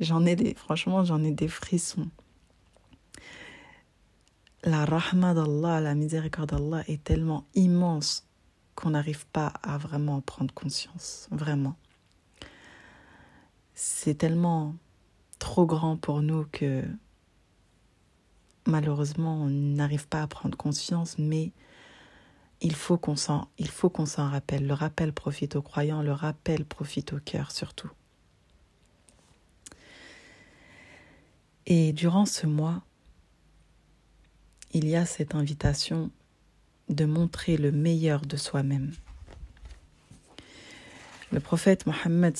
J'en 0.00 0.26
ai 0.26 0.34
des, 0.34 0.54
franchement, 0.54 1.04
j'en 1.04 1.22
ai 1.22 1.30
des 1.30 1.48
frissons. 1.48 2.08
La 4.64 4.84
rahma 4.84 5.32
d'Allah, 5.32 5.80
la 5.80 5.94
miséricorde 5.94 6.50
d'Allah 6.50 6.82
est 6.88 7.02
tellement 7.04 7.46
immense 7.54 8.26
qu'on 8.74 8.90
n'arrive 8.90 9.26
pas 9.26 9.52
à 9.62 9.78
vraiment 9.78 10.16
en 10.16 10.20
prendre 10.20 10.52
conscience. 10.54 11.28
Vraiment. 11.30 11.76
C'est 13.74 14.14
tellement 14.14 14.74
trop 15.38 15.66
grand 15.66 15.96
pour 15.96 16.22
nous 16.22 16.44
que 16.52 16.84
malheureusement, 18.66 19.42
on 19.42 19.48
n'arrive 19.48 20.08
pas 20.08 20.22
à 20.22 20.26
prendre 20.26 20.56
conscience, 20.56 21.18
mais 21.18 21.52
il 22.60 22.74
faut 22.74 22.98
qu'on 22.98 23.16
s'en, 23.16 23.48
il 23.58 23.68
faut 23.68 23.90
qu'on 23.90 24.04
rappelle. 24.04 24.66
Le 24.66 24.74
rappel 24.74 25.12
profite 25.12 25.56
aux 25.56 25.62
croyants, 25.62 26.02
le 26.02 26.12
rappel 26.12 26.64
profite 26.64 27.12
au 27.12 27.20
cœur 27.20 27.52
surtout. 27.52 27.90
Et 31.66 31.92
durant 31.92 32.26
ce 32.26 32.46
mois, 32.46 32.82
il 34.72 34.88
y 34.88 34.96
a 34.96 35.06
cette 35.06 35.34
invitation 35.34 36.10
de 36.90 37.04
montrer 37.06 37.56
le 37.56 37.72
meilleur 37.72 38.20
de 38.20 38.36
soi-même. 38.36 38.92
Le 41.32 41.40
prophète 41.40 41.86
Mohammed 41.86 42.36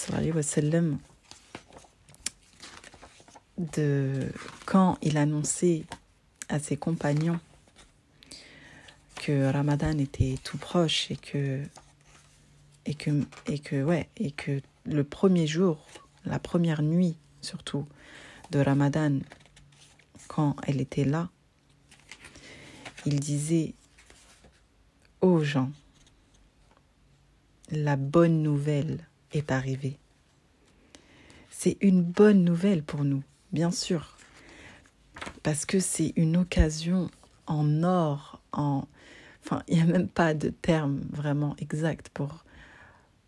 de 3.75 4.29
quand 4.67 4.99
il 5.03 5.17
annonçait 5.17 5.85
à 6.49 6.59
ses 6.59 6.77
compagnons 6.77 7.39
que 9.15 9.53
Ramadan 9.53 9.97
était 9.99 10.37
tout 10.43 10.59
proche 10.59 11.11
et 11.13 11.17
que 11.17 11.63
le 14.85 15.05
premier 15.05 15.47
jour, 15.47 15.87
la 16.25 16.39
première 16.41 16.83
nuit 16.83 17.17
surtout 17.41 17.87
de 18.51 18.59
Ramadan 18.59 19.21
quand 20.27 20.57
elle 20.67 20.81
était 20.81 21.05
là, 21.05 21.29
il 23.07 23.21
disait 23.21 23.75
aux 25.21 25.43
gens 25.43 25.71
la 27.71 27.97
bonne 27.97 28.43
nouvelle 28.43 29.07
est 29.33 29.53
arrivée. 29.53 29.97
C'est 31.51 31.77
une 31.81 32.03
bonne 32.03 32.43
nouvelle 32.45 32.83
pour 32.83 33.05
nous, 33.05 33.23
bien 33.53 33.71
sûr 33.71 34.17
parce 35.43 35.65
que 35.65 35.81
c'est 35.81 36.13
une 36.17 36.37
occasion 36.37 37.11
en 37.47 37.83
or, 37.83 38.41
en... 38.53 38.85
Enfin, 39.43 39.63
il 39.69 39.77
n'y 39.77 39.83
a 39.83 39.87
même 39.87 40.09
pas 40.09 40.35
de 40.35 40.51
terme 40.51 41.01
vraiment 41.11 41.57
exact 41.59 42.11
pour, 42.11 42.45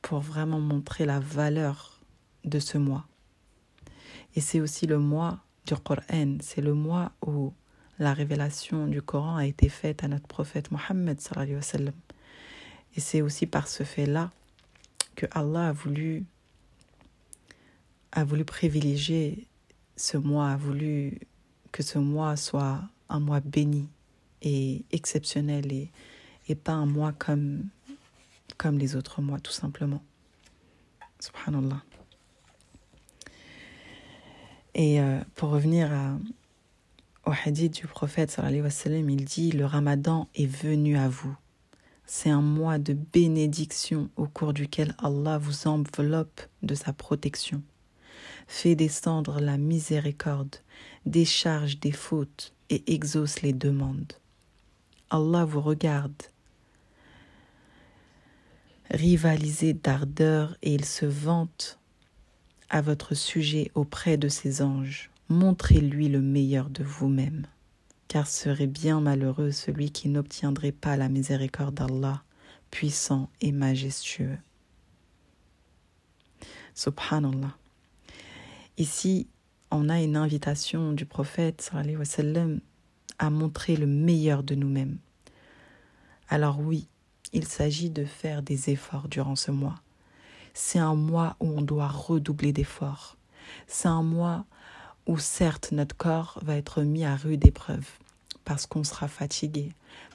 pour 0.02 0.20
vraiment 0.20 0.60
montrer 0.60 1.06
la 1.06 1.20
valeur 1.20 2.00
de 2.44 2.58
ce 2.58 2.76
mois. 2.76 3.06
Et 4.36 4.40
c'est 4.40 4.60
aussi 4.60 4.86
le 4.86 4.98
mois 4.98 5.40
du 5.66 5.74
Coran, 5.76 6.36
c'est 6.40 6.60
le 6.60 6.74
mois 6.74 7.12
où 7.26 7.52
la 7.98 8.14
révélation 8.14 8.86
du 8.86 9.02
Coran 9.02 9.36
a 9.36 9.46
été 9.46 9.68
faite 9.68 10.04
à 10.04 10.08
notre 10.08 10.26
prophète 10.26 10.70
Mohammed 10.70 11.18
Et 12.96 13.00
c'est 13.00 13.22
aussi 13.22 13.46
par 13.46 13.68
ce 13.68 13.84
fait-là 13.84 14.30
que 15.14 15.26
Allah 15.32 15.68
a 15.68 15.72
voulu 15.72 16.24
a 18.12 18.24
voulu 18.24 18.44
privilégier 18.44 19.46
ce 19.96 20.18
mois, 20.18 20.50
a 20.50 20.56
voulu 20.56 21.18
que 21.70 21.82
ce 21.82 21.98
mois 21.98 22.36
soit 22.36 22.82
un 23.08 23.20
mois 23.20 23.40
béni 23.40 23.88
et 24.42 24.84
exceptionnel 24.92 25.72
et, 25.72 25.90
et 26.48 26.54
pas 26.54 26.72
un 26.72 26.86
mois 26.86 27.12
comme, 27.12 27.68
comme 28.58 28.78
les 28.78 28.96
autres 28.96 29.22
mois, 29.22 29.40
tout 29.40 29.52
simplement. 29.52 30.02
Subhanallah. 31.20 31.82
Et 34.74 35.00
euh, 35.00 35.20
pour 35.34 35.50
revenir 35.50 35.92
à, 35.92 36.16
Au 37.24 37.30
hadith 37.30 37.74
du 37.74 37.86
prophète 37.86 38.36
il 38.50 39.24
dit 39.24 39.52
Le 39.52 39.64
ramadan 39.64 40.28
est 40.34 40.46
venu 40.46 40.96
à 40.96 41.08
vous. 41.08 41.36
C'est 42.04 42.30
un 42.30 42.42
mois 42.42 42.78
de 42.78 42.94
bénédiction 42.94 44.10
au 44.16 44.26
cours 44.26 44.52
duquel 44.52 44.96
Allah 44.98 45.38
vous 45.38 45.68
enveloppe 45.68 46.40
de 46.62 46.74
sa 46.74 46.92
protection, 46.92 47.62
fait 48.48 48.74
descendre 48.74 49.40
la 49.40 49.56
miséricorde, 49.56 50.56
décharge 51.06 51.78
des 51.78 51.92
fautes 51.92 52.54
et 52.70 52.92
exauce 52.92 53.40
les 53.42 53.52
demandes. 53.52 54.14
Allah 55.08 55.44
vous 55.44 55.60
regarde, 55.60 56.22
rivaliser 58.90 59.74
d'ardeur 59.74 60.56
et 60.62 60.74
il 60.74 60.84
se 60.84 61.06
vante 61.06 61.78
à 62.68 62.80
votre 62.80 63.14
sujet 63.14 63.70
auprès 63.74 64.16
de 64.16 64.28
ses 64.28 64.60
anges. 64.60 65.11
Montrez-lui 65.32 66.08
le 66.08 66.20
meilleur 66.20 66.68
de 66.68 66.84
vous-même, 66.84 67.46
car 68.06 68.26
serait 68.26 68.66
bien 68.66 69.00
malheureux 69.00 69.50
celui 69.50 69.90
qui 69.90 70.10
n'obtiendrait 70.10 70.72
pas 70.72 70.98
la 70.98 71.08
miséricorde 71.08 71.74
d'Allah, 71.74 72.22
puissant 72.70 73.30
et 73.40 73.50
majestueux. 73.50 74.36
Subhanallah. 76.74 77.56
Ici, 78.76 79.26
on 79.70 79.88
a 79.88 80.02
une 80.02 80.18
invitation 80.18 80.92
du 80.92 81.06
prophète 81.06 81.72
à 83.18 83.30
montrer 83.30 83.76
le 83.76 83.86
meilleur 83.86 84.42
de 84.42 84.54
nous-mêmes. 84.54 84.98
Alors 86.28 86.60
oui, 86.60 86.88
il 87.32 87.46
s'agit 87.46 87.88
de 87.88 88.04
faire 88.04 88.42
des 88.42 88.68
efforts 88.68 89.08
durant 89.08 89.36
ce 89.36 89.50
mois. 89.50 89.80
C'est 90.52 90.78
un 90.78 90.94
mois 90.94 91.36
où 91.40 91.46
on 91.46 91.62
doit 91.62 91.88
redoubler 91.88 92.52
d'efforts. 92.52 93.16
C'est 93.66 93.88
un 93.88 94.02
mois 94.02 94.44
où 95.06 95.18
certes 95.18 95.72
notre 95.72 95.96
corps 95.96 96.38
va 96.42 96.56
être 96.56 96.82
mis 96.82 97.04
à 97.04 97.16
rude 97.16 97.46
épreuve 97.46 97.86
parce 98.44 98.66
qu'on 98.66 98.84
sera 98.84 99.08
fatigué, 99.08 99.72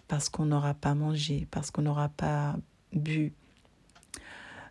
parce 0.07 0.29
qu'on 0.29 0.45
n'aura 0.45 0.73
pas 0.73 0.95
mangé, 0.95 1.47
parce 1.51 1.71
qu'on 1.71 1.83
n'aura 1.83 2.09
pas 2.09 2.55
bu. 2.93 3.33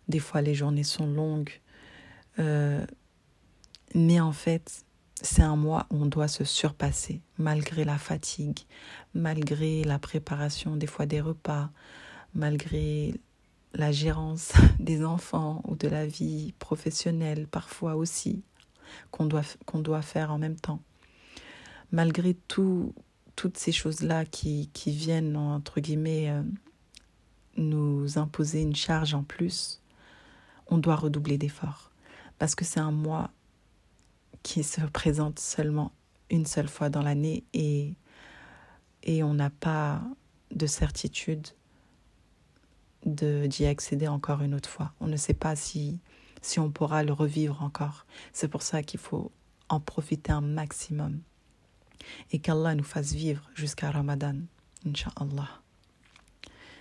Des 0.07 0.19
fois 0.19 0.41
les 0.41 0.55
journées 0.55 0.83
sont 0.83 1.07
longues. 1.07 1.61
Euh, 2.39 2.85
mais 3.95 4.19
en 4.19 4.31
fait, 4.31 4.85
c'est 5.21 5.41
un 5.41 5.55
mois 5.55 5.87
où 5.89 6.03
on 6.03 6.05
doit 6.05 6.27
se 6.27 6.43
surpasser, 6.43 7.21
malgré 7.37 7.83
la 7.83 7.97
fatigue, 7.97 8.59
malgré 9.13 9.83
la 9.83 9.97
préparation 9.97 10.75
des 10.75 10.87
fois 10.87 11.05
des 11.05 11.21
repas, 11.21 11.71
malgré 12.35 13.15
la 13.73 13.91
gérance 13.91 14.53
des 14.79 15.03
enfants 15.03 15.61
ou 15.65 15.75
de 15.75 15.87
la 15.87 16.05
vie 16.05 16.53
professionnelle 16.59 17.47
parfois 17.47 17.95
aussi, 17.95 18.43
qu'on 19.11 19.25
doit, 19.25 19.43
doit 19.73 20.01
faire 20.01 20.31
en 20.31 20.37
même 20.37 20.55
temps. 20.55 20.81
Malgré 21.91 22.33
tout, 22.33 22.93
toutes 23.35 23.57
ces 23.57 23.71
choses-là 23.71 24.25
qui, 24.25 24.69
qui 24.73 24.91
viennent, 24.91 25.37
entre 25.37 25.79
guillemets, 25.79 26.29
euh, 26.29 26.43
nous 27.57 28.17
imposer 28.17 28.61
une 28.61 28.75
charge 28.75 29.13
en 29.13 29.23
plus, 29.23 29.81
on 30.67 30.77
doit 30.77 30.95
redoubler 30.95 31.37
d'efforts. 31.37 31.91
Parce 32.39 32.55
que 32.55 32.65
c'est 32.65 32.79
un 32.79 32.91
mois 32.91 33.31
qui 34.43 34.63
se 34.63 34.81
présente 34.81 35.39
seulement 35.39 35.91
une 36.29 36.45
seule 36.45 36.67
fois 36.67 36.89
dans 36.89 37.01
l'année 37.01 37.43
et, 37.53 37.95
et 39.03 39.23
on 39.23 39.33
n'a 39.33 39.49
pas 39.49 40.01
de 40.51 40.67
certitude 40.67 41.47
d'y 43.05 43.65
accéder 43.65 44.07
encore 44.07 44.41
une 44.41 44.53
autre 44.53 44.69
fois. 44.69 44.93
On 44.99 45.07
ne 45.07 45.15
sait 45.17 45.33
pas 45.33 45.55
si, 45.55 45.99
si 46.41 46.59
on 46.59 46.71
pourra 46.71 47.03
le 47.03 47.13
revivre 47.13 47.61
encore. 47.61 48.05
C'est 48.33 48.47
pour 48.47 48.61
ça 48.61 48.83
qu'il 48.83 48.99
faut 48.99 49.31
en 49.69 49.79
profiter 49.79 50.31
un 50.31 50.41
maximum 50.41 51.21
et 52.31 52.39
qu'Allah 52.39 52.75
nous 52.75 52.83
fasse 52.83 53.13
vivre 53.13 53.49
jusqu'à 53.55 53.91
Ramadan, 53.91 54.35
Inch'Allah. 54.85 55.61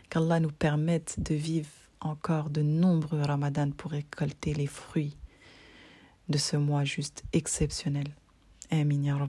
Qu'Allah 0.09 0.41
nous 0.41 0.53
permette 0.53 1.17
de 1.19 1.35
vivre 1.35 1.71
encore 2.01 2.51
de 2.51 2.63
nombreux 2.63 3.23
Ramadans 3.23 3.73
pour 3.73 3.91
récolter 3.91 4.55
les 4.55 4.67
fruits 4.67 5.17
de 6.29 6.39
ce 6.39 6.57
mois 6.57 6.85
juste 6.85 7.25
exceptionnel. 7.33 8.09
Amin 8.71 9.03
ya 9.03 9.29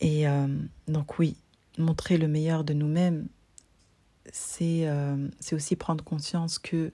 Et 0.00 0.28
euh, 0.28 0.46
donc 0.88 1.18
oui, 1.18 1.36
montrer 1.78 2.18
le 2.18 2.28
meilleur 2.28 2.64
de 2.64 2.74
nous-mêmes, 2.74 3.28
c'est 4.32 4.86
euh, 4.86 5.28
c'est 5.40 5.54
aussi 5.54 5.76
prendre 5.76 6.04
conscience 6.04 6.58
que 6.58 6.92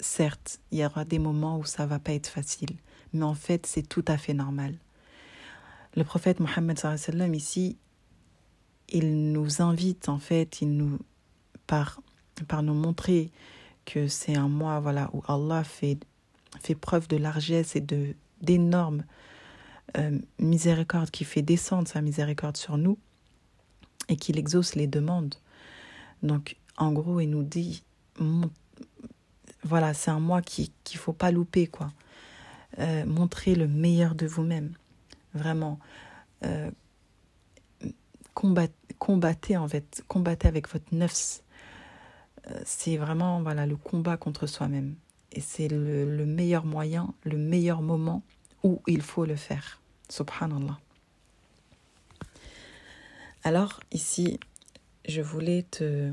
certes, 0.00 0.60
il 0.70 0.78
y 0.78 0.84
aura 0.84 1.04
des 1.04 1.18
moments 1.18 1.58
où 1.58 1.64
ça 1.64 1.86
va 1.86 1.98
pas 1.98 2.12
être 2.12 2.28
facile, 2.28 2.76
mais 3.12 3.24
en 3.24 3.34
fait, 3.34 3.66
c'est 3.66 3.86
tout 3.86 4.04
à 4.06 4.16
fait 4.16 4.34
normal. 4.34 4.74
Le 5.96 6.04
prophète 6.04 6.40
Mohammed 6.40 6.78
ici, 7.34 7.76
il 8.90 9.32
nous 9.32 9.62
invite 9.62 10.08
en 10.08 10.18
fait, 10.18 10.62
il 10.62 10.76
nous 10.76 10.98
par 11.66 12.00
par 12.46 12.62
nous 12.62 12.74
montrer 12.74 13.30
que 13.84 14.06
c'est 14.06 14.36
un 14.36 14.48
mois 14.48 14.80
voilà 14.80 15.10
où 15.12 15.22
Allah 15.26 15.64
fait 15.64 15.98
fait 16.60 16.74
preuve 16.74 17.08
de 17.08 17.16
largesse 17.16 17.74
et 17.74 17.80
de 17.80 18.14
d'énorme 18.40 19.04
euh, 19.96 20.18
miséricorde, 20.38 21.10
qui 21.10 21.24
fait 21.24 21.42
descendre 21.42 21.88
sa 21.88 22.02
miséricorde 22.02 22.58
sur 22.58 22.76
nous 22.76 22.98
et 24.08 24.16
qu'il 24.16 24.38
exauce 24.38 24.74
les 24.74 24.86
demandes. 24.86 25.34
Donc, 26.22 26.56
en 26.76 26.92
gros, 26.92 27.20
il 27.20 27.30
nous 27.30 27.42
dit, 27.42 27.82
voilà, 29.68 29.92
c'est 29.92 30.10
un 30.10 30.20
mois 30.20 30.40
qu'il 30.40 30.70
ne 30.94 30.98
faut 30.98 31.12
pas 31.12 31.30
louper, 31.30 31.66
quoi. 31.66 31.92
Euh, 32.78 33.04
montrez 33.04 33.54
le 33.54 33.68
meilleur 33.68 34.14
de 34.14 34.26
vous-même, 34.26 34.72
vraiment. 35.34 35.78
Euh, 36.44 36.70
combattez, 38.98 39.56
en 39.56 39.68
fait, 39.68 40.02
combattez 40.08 40.48
avec 40.48 40.68
votre 40.68 40.94
neuf. 40.94 41.42
Euh, 42.50 42.60
c'est 42.64 42.96
vraiment, 42.96 43.42
voilà, 43.42 43.66
le 43.66 43.76
combat 43.76 44.16
contre 44.16 44.46
soi-même. 44.46 44.94
Et 45.32 45.40
c'est 45.40 45.68
le, 45.68 46.24
meilleur 46.24 46.64
moyen, 46.64 47.12
le 47.24 47.36
meilleur 47.36 47.82
moment 47.82 48.22
où 48.62 48.80
il 48.86 49.02
faut 49.02 49.26
le 49.26 49.36
faire. 49.36 49.82
Subhanallah. 50.08 50.78
Alors 53.44 53.80
ici, 53.92 54.40
je 55.06 55.20
voulais 55.20 55.64
te, 55.70 56.12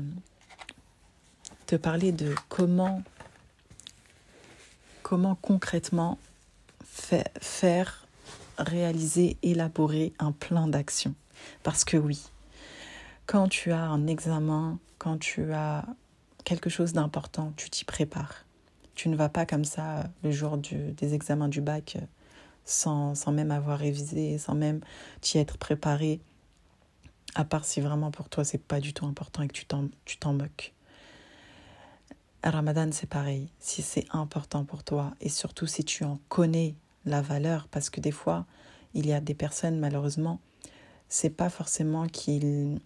te 1.66 1.76
parler 1.76 2.12
de 2.12 2.34
comment, 2.48 3.02
comment 5.06 5.36
concrètement 5.36 6.18
faire, 6.82 8.08
réaliser, 8.58 9.36
élaborer 9.44 10.12
un 10.18 10.32
plan 10.32 10.66
d'action. 10.66 11.14
Parce 11.62 11.84
que 11.84 11.96
oui, 11.96 12.24
quand 13.26 13.46
tu 13.46 13.70
as 13.70 13.84
un 13.84 14.08
examen, 14.08 14.80
quand 14.98 15.18
tu 15.18 15.52
as 15.52 15.84
quelque 16.42 16.68
chose 16.68 16.92
d'important, 16.92 17.52
tu 17.56 17.70
t'y 17.70 17.84
prépares. 17.84 18.46
Tu 18.96 19.08
ne 19.08 19.14
vas 19.14 19.28
pas 19.28 19.46
comme 19.46 19.64
ça 19.64 20.10
le 20.24 20.32
jour 20.32 20.58
des 20.58 21.14
examens 21.14 21.46
du 21.46 21.60
bac 21.60 21.98
sans, 22.64 23.14
sans 23.14 23.30
même 23.30 23.52
avoir 23.52 23.78
révisé, 23.78 24.38
sans 24.38 24.56
même 24.56 24.80
t'y 25.20 25.38
être 25.38 25.56
préparé, 25.56 26.18
à 27.36 27.44
part 27.44 27.64
si 27.64 27.80
vraiment 27.80 28.10
pour 28.10 28.28
toi 28.28 28.42
c'est 28.42 28.58
pas 28.58 28.80
du 28.80 28.92
tout 28.92 29.06
important 29.06 29.44
et 29.44 29.46
que 29.46 29.52
tu 29.52 29.66
t'en 30.16 30.32
moques. 30.32 30.72
Ramadan, 32.50 32.90
c'est 32.92 33.08
pareil. 33.08 33.48
Si 33.58 33.82
c'est 33.82 34.06
important 34.10 34.64
pour 34.64 34.84
toi 34.84 35.14
et 35.20 35.28
surtout 35.28 35.66
si 35.66 35.84
tu 35.84 36.04
en 36.04 36.18
connais 36.28 36.74
la 37.04 37.22
valeur, 37.22 37.68
parce 37.68 37.90
que 37.90 38.00
des 38.00 38.10
fois, 38.10 38.46
il 38.94 39.06
y 39.06 39.12
a 39.12 39.20
des 39.20 39.34
personnes, 39.34 39.78
malheureusement, 39.78 40.40
c'est 41.08 41.30
pas 41.30 41.50
forcément 41.50 42.06
qu'ils, 42.06 42.80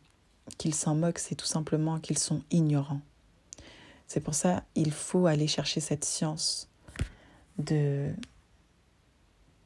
qu'ils 0.59 0.75
s'en 0.75 0.95
moquent, 0.95 1.19
c'est 1.19 1.35
tout 1.35 1.47
simplement 1.47 1.99
qu'ils 1.99 2.19
sont 2.19 2.43
ignorants. 2.51 3.01
C'est 4.07 4.21
pour 4.21 4.35
ça 4.35 4.65
il 4.75 4.91
faut 4.91 5.27
aller 5.27 5.47
chercher 5.47 5.81
cette 5.81 6.05
science 6.05 6.69
de, 7.59 8.13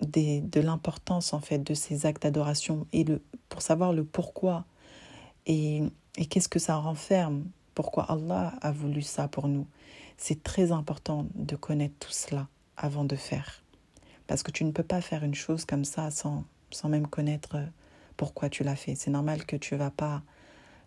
de, 0.02 0.40
de 0.46 0.60
l'importance 0.60 1.32
en 1.32 1.40
fait 1.40 1.58
de 1.58 1.72
ces 1.72 2.04
actes 2.04 2.24
d'adoration 2.24 2.86
et 2.92 3.04
le, 3.04 3.22
pour 3.48 3.62
savoir 3.62 3.92
le 3.92 4.04
pourquoi 4.04 4.66
et, 5.46 5.82
et 6.16 6.26
qu'est-ce 6.26 6.48
que 6.48 6.58
ça 6.58 6.76
renferme, 6.76 7.44
pourquoi 7.74 8.04
Allah 8.04 8.54
a 8.60 8.72
voulu 8.72 9.02
ça 9.02 9.28
pour 9.28 9.48
nous. 9.48 9.66
C'est 10.16 10.42
très 10.42 10.72
important 10.72 11.26
de 11.34 11.56
connaître 11.56 11.94
tout 11.98 12.12
cela 12.12 12.48
avant 12.76 13.04
de 13.04 13.16
faire. 13.16 13.62
Parce 14.26 14.42
que 14.42 14.50
tu 14.50 14.64
ne 14.64 14.70
peux 14.70 14.82
pas 14.82 15.00
faire 15.00 15.24
une 15.24 15.34
chose 15.34 15.64
comme 15.64 15.84
ça 15.84 16.10
sans, 16.10 16.44
sans 16.70 16.88
même 16.88 17.06
connaître 17.06 17.58
pourquoi 18.16 18.48
tu 18.48 18.64
l'as 18.64 18.76
fait. 18.76 18.94
C'est 18.94 19.10
normal 19.10 19.44
que 19.44 19.56
tu 19.56 19.74
ne 19.74 19.80
vas 19.80 19.90
pas 19.90 20.22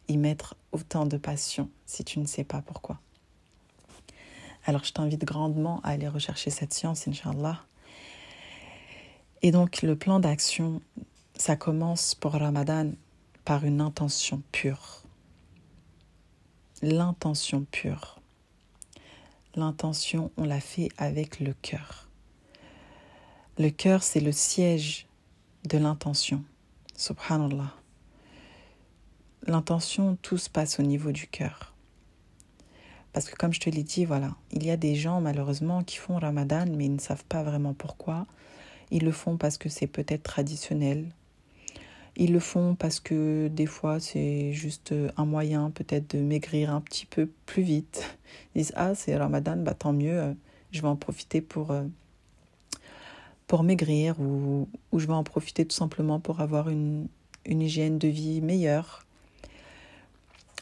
y 0.07 0.17
mettre 0.17 0.55
autant 0.71 1.05
de 1.05 1.17
passion 1.17 1.69
si 1.85 2.03
tu 2.03 2.19
ne 2.19 2.25
sais 2.25 2.43
pas 2.43 2.61
pourquoi. 2.61 2.99
Alors 4.65 4.83
je 4.83 4.93
t'invite 4.93 5.23
grandement 5.23 5.79
à 5.83 5.89
aller 5.89 6.07
rechercher 6.07 6.49
cette 6.49 6.73
science, 6.73 7.07
Inch'Allah. 7.07 7.61
Et 9.41 9.51
donc 9.51 9.81
le 9.81 9.95
plan 9.95 10.19
d'action, 10.19 10.81
ça 11.35 11.55
commence 11.55 12.15
pour 12.15 12.33
Ramadan 12.33 12.91
par 13.45 13.63
une 13.65 13.81
intention 13.81 14.41
pure. 14.51 15.06
L'intention 16.83 17.65
pure. 17.71 18.19
L'intention, 19.55 20.29
on 20.37 20.43
la 20.43 20.59
fait 20.59 20.89
avec 20.99 21.39
le 21.39 21.55
cœur. 21.63 22.07
Le 23.57 23.71
cœur, 23.71 24.03
c'est 24.03 24.19
le 24.19 24.31
siège 24.31 25.07
de 25.67 25.79
l'intention. 25.79 26.43
Subhanallah. 26.95 27.73
L'intention, 29.47 30.19
tout 30.21 30.37
se 30.37 30.51
passe 30.51 30.79
au 30.79 30.83
niveau 30.83 31.11
du 31.11 31.25
cœur. 31.25 31.73
Parce 33.11 33.27
que 33.27 33.35
comme 33.35 33.53
je 33.53 33.59
te 33.59 33.71
l'ai 33.71 33.81
dit, 33.81 34.05
voilà, 34.05 34.35
il 34.51 34.63
y 34.63 34.69
a 34.69 34.77
des 34.77 34.93
gens 34.93 35.19
malheureusement 35.19 35.83
qui 35.83 35.97
font 35.97 36.19
Ramadan 36.19 36.67
mais 36.69 36.85
ils 36.85 36.93
ne 36.93 36.99
savent 36.99 37.25
pas 37.25 37.41
vraiment 37.41 37.73
pourquoi. 37.73 38.27
Ils 38.91 39.03
le 39.03 39.11
font 39.11 39.37
parce 39.37 39.57
que 39.57 39.67
c'est 39.67 39.87
peut-être 39.87 40.21
traditionnel. 40.21 41.07
Ils 42.19 42.33
le 42.33 42.39
font 42.39 42.73
parce 42.73 42.99
que 42.99 43.47
des 43.47 43.67
fois 43.67 43.99
c'est 43.99 44.51
juste 44.51 44.93
un 45.17 45.25
moyen 45.25 45.69
peut-être 45.69 46.15
de 46.15 46.21
maigrir 46.21 46.73
un 46.73 46.81
petit 46.81 47.05
peu 47.05 47.29
plus 47.45 47.61
vite. 47.61 48.17
Ils 48.55 48.63
disent 48.63 48.73
ah 48.75 48.95
c'est 48.95 49.15
Ramadan, 49.15 49.57
bah 49.57 49.75
tant 49.75 49.93
mieux, 49.93 50.19
euh, 50.19 50.33
je 50.71 50.81
vais 50.81 50.87
en 50.87 50.95
profiter 50.95 51.41
pour 51.41 51.69
euh, 51.69 51.83
maigrir 53.61 54.19
ou, 54.19 54.67
je 54.93 55.05
vais 55.05 55.13
en 55.13 55.23
profiter 55.23 55.63
tout 55.63 55.75
simplement 55.75 56.19
pour 56.19 56.41
avoir 56.41 56.69
une 56.69 57.07
hygiène 57.45 57.99
de 57.99 58.07
vie 58.07 58.41
meilleure. 58.41 59.05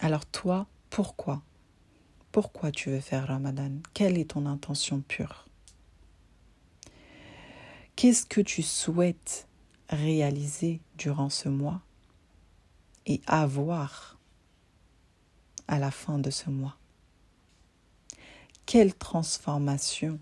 Alors 0.02 0.26
toi, 0.26 0.68
pourquoi? 0.90 1.42
Pourquoi 2.34 2.72
tu 2.72 2.90
veux 2.90 3.00
faire 3.00 3.28
Ramadan? 3.28 3.72
Quelle 3.94 4.18
est 4.18 4.32
ton 4.32 4.46
intention 4.46 5.02
pure? 5.08 5.46
Qu'est-ce 7.96 8.26
que 8.26 8.42
tu 8.42 8.62
souhaites 8.62 9.48
réaliser 9.90 10.82
durant 10.98 11.30
ce 11.30 11.50
mois 11.50 11.82
et 13.06 13.22
avoir 13.28 14.18
à 15.68 15.80
la 15.80 15.92
fin 15.92 16.20
de 16.20 16.30
ce 16.30 16.50
mois 16.50 16.78
Quelle 18.66 18.96
transformation, 18.96 20.20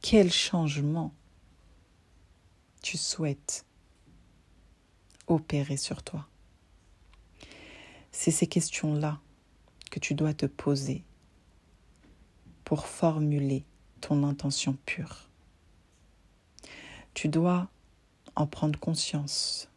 quel 0.00 0.32
changement 0.32 1.12
tu 2.82 2.96
souhaites 2.98 3.64
opérer 5.26 5.76
sur 5.76 6.02
toi 6.02 6.28
C'est 8.12 8.30
ces 8.30 8.46
questions-là 8.46 9.20
que 9.90 9.98
tu 9.98 10.14
dois 10.14 10.34
te 10.34 10.46
poser 10.46 11.04
pour 12.64 12.86
formuler 12.86 13.64
ton 14.00 14.22
intention 14.24 14.76
pure. 14.86 15.28
Tu 17.14 17.28
dois 17.28 17.68
en 18.36 18.46
prendre 18.46 18.78
conscience, 18.78 19.68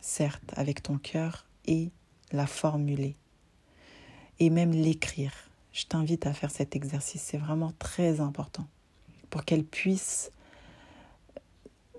certes 0.00 0.52
avec 0.56 0.82
ton 0.82 0.98
cœur, 0.98 1.46
et 1.66 1.90
la 2.32 2.46
formuler, 2.46 3.16
et 4.38 4.50
même 4.50 4.72
l'écrire. 4.72 5.32
Je 5.72 5.84
t'invite 5.84 6.26
à 6.26 6.32
faire 6.32 6.50
cet 6.50 6.76
exercice, 6.76 7.22
c'est 7.22 7.38
vraiment 7.38 7.72
très 7.78 8.20
important 8.20 8.66
pour 9.30 9.44
qu'elle 9.44 9.64
puisse 9.64 10.30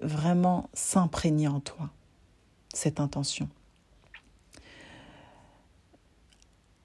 vraiment 0.02 0.70
s'imprégner 0.74 1.48
en 1.48 1.60
toi, 1.60 1.90
cette 2.74 3.00
intention. 3.00 3.50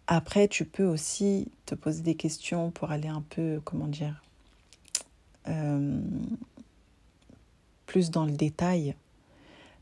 Après, 0.06 0.48
tu 0.48 0.64
peux 0.64 0.84
aussi 0.84 1.50
te 1.64 1.74
poser 1.74 2.02
des 2.02 2.16
questions 2.16 2.70
pour 2.70 2.90
aller 2.90 3.08
un 3.08 3.22
peu, 3.22 3.60
comment 3.64 3.86
dire, 3.86 4.22
euh, 5.48 6.00
plus 7.92 8.10
dans 8.10 8.24
le 8.24 8.32
détail. 8.32 8.94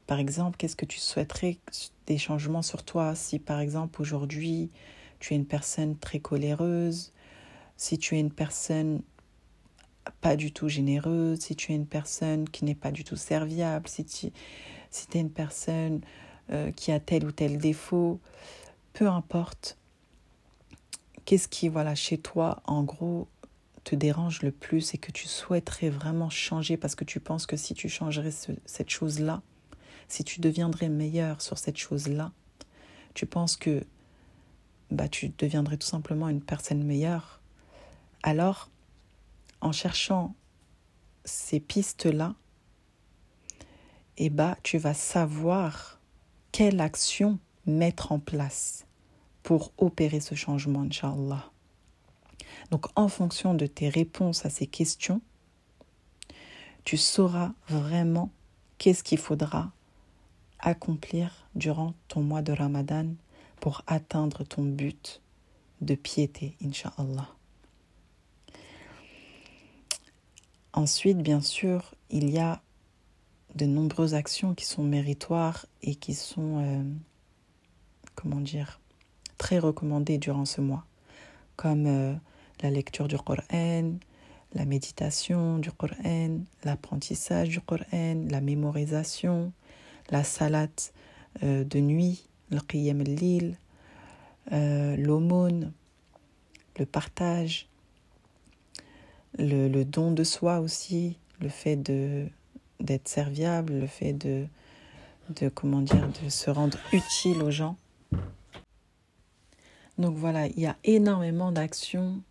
Par 0.09 0.19
exemple, 0.19 0.57
qu'est-ce 0.57 0.75
que 0.75 0.85
tu 0.85 0.99
souhaiterais 0.99 1.59
des 2.09 2.19
changements 2.19 2.61
sur 2.61 2.83
toi 2.83 3.15
si 3.15 3.39
par 3.39 3.61
exemple 3.61 4.03
aujourd'hui 4.03 4.69
tu 5.21 5.33
es 5.33 5.37
une 5.37 5.47
personne 5.47 5.97
très 5.97 6.19
coléreuse, 6.19 7.13
si 7.77 7.99
tu 7.99 8.17
es 8.17 8.21
une 8.21 8.33
personne 8.33 9.03
pas 10.21 10.35
du 10.35 10.51
tout 10.51 10.69
généreuse, 10.69 11.39
si 11.39 11.55
tu 11.55 11.71
es 11.71 11.77
une 11.77 11.87
personne 11.87 12.49
qui 12.49 12.65
n'est 12.65 12.75
pas 12.75 12.91
du 12.91 13.05
tout 13.05 13.15
serviable, 13.15 13.87
si 13.87 14.05
tu 14.05 14.33
si 14.91 15.07
es 15.15 15.21
une 15.21 15.31
personne 15.31 16.01
euh, 16.51 16.73
qui 16.73 16.91
a 16.91 16.99
tel 16.99 17.25
ou 17.25 17.31
tel 17.31 17.59
défaut, 17.59 18.19
peu 18.93 19.07
importe, 19.07 19.79
qu'est-ce 21.27 21.47
qui, 21.47 21.69
voilà, 21.69 21.95
chez 21.95 22.19
toi, 22.19 22.61
en 22.67 22.83
gros, 22.83 23.29
te 23.85 23.95
dérange 23.95 24.43
le 24.43 24.53
plus 24.53 24.95
et 24.95 24.99
que 24.99 25.11
tu 25.11 25.27
souhaiterais 25.27 25.91
vraiment 25.91 26.31
changer 26.31 26.77
parce 26.77 26.95
que 26.95 27.05
tu 27.05 27.21
penses 27.21 27.47
que 27.47 27.57
si 27.57 27.75
tu 27.75 27.89
changerais 27.89 28.33
cette 28.65 28.91
chose-là, 28.91 29.43
si 30.09 30.25
tu 30.25 30.41
deviendrais 30.41 30.89
meilleur 30.89 31.41
sur 31.41 31.59
cette 31.59 31.77
chose-là, 31.77 32.33
tu 33.15 33.27
penses 33.27 33.57
que 33.57 33.85
bah, 34.91 35.09
tu 35.09 35.33
deviendrais 35.39 35.77
tout 35.77 35.87
simplement 35.87 36.29
une 36.29 36.43
personne 36.43 36.83
meilleure, 36.83 37.41
alors 38.23 38.71
en 39.61 39.73
cherchant 39.73 40.35
ces 41.25 41.61
pistes-là, 41.61 42.35
eh 44.17 44.31
bah, 44.31 44.57
tu 44.63 44.79
vas 44.79 44.95
savoir 44.95 46.01
quelle 46.53 46.81
action 46.81 47.39
mettre 47.67 48.13
en 48.13 48.19
place 48.19 48.87
pour 49.43 49.73
opérer 49.79 50.21
ce 50.21 50.35
changement, 50.35 50.83
Inch'Allah. 50.83 51.50
Donc 52.71 52.87
en 52.95 53.09
fonction 53.09 53.55
de 53.55 53.67
tes 53.67 53.89
réponses 53.89 54.47
à 54.47 54.51
ces 54.51 54.67
questions, 54.67 55.21
tu 56.85 56.97
sauras 56.97 57.53
vraiment 57.69 58.31
qu'est-ce 58.79 59.03
qu'il 59.03 59.19
faudra 59.19 59.73
accomplir 60.59 61.47
durant 61.55 61.95
ton 62.09 62.23
mois 62.23 62.43
de 62.43 62.53
Ramadan 62.53 63.07
pour 63.61 63.83
atteindre 63.87 64.45
ton 64.45 64.63
but 64.63 65.21
de 65.81 65.95
piété, 65.95 66.57
Inch'Allah. 66.65 67.29
Ensuite, 70.73 71.19
bien 71.19 71.41
sûr, 71.41 71.95
il 72.11 72.31
y 72.31 72.39
a 72.39 72.63
de 73.57 73.67
nombreuses 73.67 74.15
actions 74.15 74.55
qui 74.55 74.65
sont 74.65 74.85
méritoires 74.85 75.67
et 75.83 75.97
qui 75.97 76.15
sont, 76.15 76.63
euh, 76.65 76.85
comment 78.15 78.41
dire, 78.41 78.81
très 79.39 79.59
recommandées 79.59 80.19
durant 80.19 80.45
ce 80.45 80.61
mois, 80.61 80.85
comme 81.57 81.87
euh, 81.87 82.15
la 82.63 82.71
lecture 82.71 83.09
du 83.09 83.17
Coran, 83.17 83.93
la 84.55 84.65
méditation 84.65 85.59
du 85.59 85.71
Coran, 85.71 86.41
l'apprentissage 86.65 87.49
du 87.49 87.61
Coran, 87.61 88.27
la 88.29 88.41
mémorisation, 88.41 89.53
la 90.11 90.25
salate 90.25 90.93
euh, 91.43 91.65
de 91.65 91.79
nuit, 91.79 92.29
al-lil, 92.53 93.57
euh, 94.53 94.97
l'aumône, 94.97 95.73
le 96.79 96.87
partage, 96.87 97.69
le, 99.39 99.69
le, 99.69 99.85
don 99.85 100.13
de 100.13 100.25
soi 100.25 100.61
aussi, 100.61 101.17
le 101.41 101.49
fait 101.49 101.77
de 101.77 102.27
d'être 102.81 103.09
serviable, 103.09 103.75
le 103.75 103.87
fait 103.87 104.15
de, 104.15 104.47
de 105.37 105.51
comment 105.51 105.83
dire 105.83 106.09
de 106.25 106.31
se 106.31 106.51
rendre 106.51 106.79
utile 106.93 107.43
aux 107.43 107.51
gens. 107.51 107.77
Donc 109.99 110.17
voilà, 110.17 110.47
il 110.47 110.59
y 110.59 110.67
a 110.67 110.77
énormément 110.83 111.53
d'actions 111.53 112.23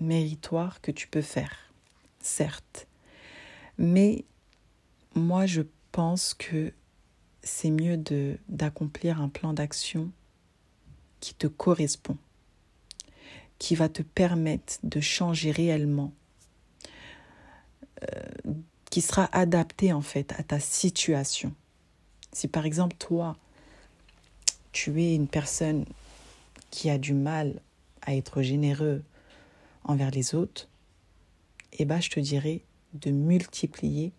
méritoire 0.00 0.80
que 0.80 0.90
tu 0.90 1.08
peux 1.08 1.22
faire, 1.22 1.72
certes. 2.20 2.86
Mais 3.78 4.24
moi, 5.14 5.46
je 5.46 5.62
pense 5.92 6.34
que 6.34 6.72
c'est 7.42 7.70
mieux 7.70 8.02
d'accomplir 8.48 9.20
un 9.20 9.28
plan 9.28 9.52
d'action 9.52 10.10
qui 11.20 11.34
te 11.34 11.46
correspond, 11.46 12.18
qui 13.58 13.74
va 13.74 13.88
te 13.88 14.02
permettre 14.02 14.74
de 14.82 15.00
changer 15.00 15.50
réellement, 15.50 16.12
euh, 18.02 18.52
qui 18.90 19.00
sera 19.00 19.28
adapté 19.32 19.92
en 19.92 20.02
fait 20.02 20.32
à 20.38 20.42
ta 20.42 20.60
situation. 20.60 21.54
Si 22.32 22.48
par 22.48 22.66
exemple 22.66 22.96
toi, 22.98 23.36
tu 24.72 25.02
es 25.02 25.14
une 25.14 25.28
personne 25.28 25.86
qui 26.70 26.90
a 26.90 26.98
du 26.98 27.14
mal 27.14 27.60
à 28.02 28.14
être 28.14 28.42
généreux, 28.42 29.02
envers 29.86 30.10
les 30.10 30.34
autres, 30.34 30.68
eh 31.78 31.84
ben, 31.84 32.00
je 32.00 32.10
te 32.10 32.20
dirais 32.20 32.62
de 32.94 33.10
multiplier 33.10 34.12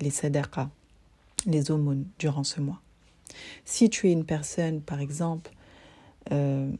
les 0.00 0.10
sadaqa, 0.10 0.70
les 1.46 1.70
aumônes 1.70 2.06
durant 2.18 2.44
ce 2.44 2.60
mois. 2.60 2.80
Si 3.64 3.90
tu 3.90 4.08
es 4.08 4.12
une 4.12 4.24
personne, 4.24 4.80
par 4.80 5.00
exemple, 5.00 5.50
euh, 6.32 6.70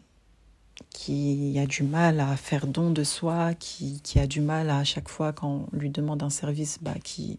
qui 0.91 1.59
a 1.59 1.67
du 1.67 1.83
mal 1.83 2.21
à 2.21 2.37
faire 2.37 2.67
don 2.67 2.91
de 2.91 3.05
soi, 3.05 3.55
qui, 3.55 4.01
qui, 4.03 4.19
a 4.19 4.27
du 4.27 4.41
mal 4.41 4.71
à, 4.71 4.79
à 4.79 4.85
chaque 4.85 5.09
fois 5.09 5.33
quand 5.33 5.67
on 5.73 5.77
lui 5.77 5.91
demande 5.91 6.23
un 6.23 6.31
service, 6.31 6.79
bah, 6.81 6.95
qui, 7.03 7.39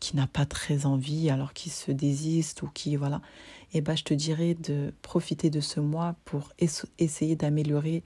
qui 0.00 0.16
n'a 0.16 0.26
pas 0.26 0.46
très 0.46 0.86
envie, 0.86 1.30
alors 1.30 1.52
qui 1.52 1.70
se 1.70 1.90
désiste 1.90 2.62
ou 2.62 2.68
qui, 2.68 2.96
voilà, 2.96 3.20
ben, 3.80 3.96
je 3.96 4.04
te 4.04 4.14
dirais 4.14 4.54
de 4.54 4.92
profiter 5.02 5.50
de 5.50 5.60
ce 5.60 5.80
mois 5.80 6.14
pour 6.24 6.52
essayer 6.98 7.36
d'améliorer 7.36 8.02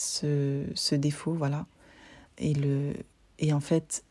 ce, 0.00 0.94
défaut, 0.94 1.34
voilà. 1.34 1.66
Et, 2.38 2.54
le, 2.54 2.94
et 3.38 3.52
en 3.52 3.60
fait, 3.60 4.04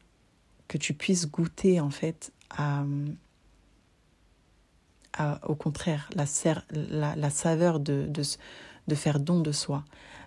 que 0.67 0.77
tu 0.77 0.93
puisses 0.93 1.29
goûter, 1.29 1.79
en 1.79 1.89
fait, 1.89 2.31
à 2.51 2.83
au 5.47 5.55
contraire, 5.55 6.09
la, 6.15 6.25
la, 6.71 7.15
la 7.15 7.29
saveur 7.29 7.79
de, 7.79 8.05
de, 8.07 8.23
de 8.87 8.95
faire 8.95 9.19
don 9.19 9.39
de 9.41 9.51
soi. 9.51 9.83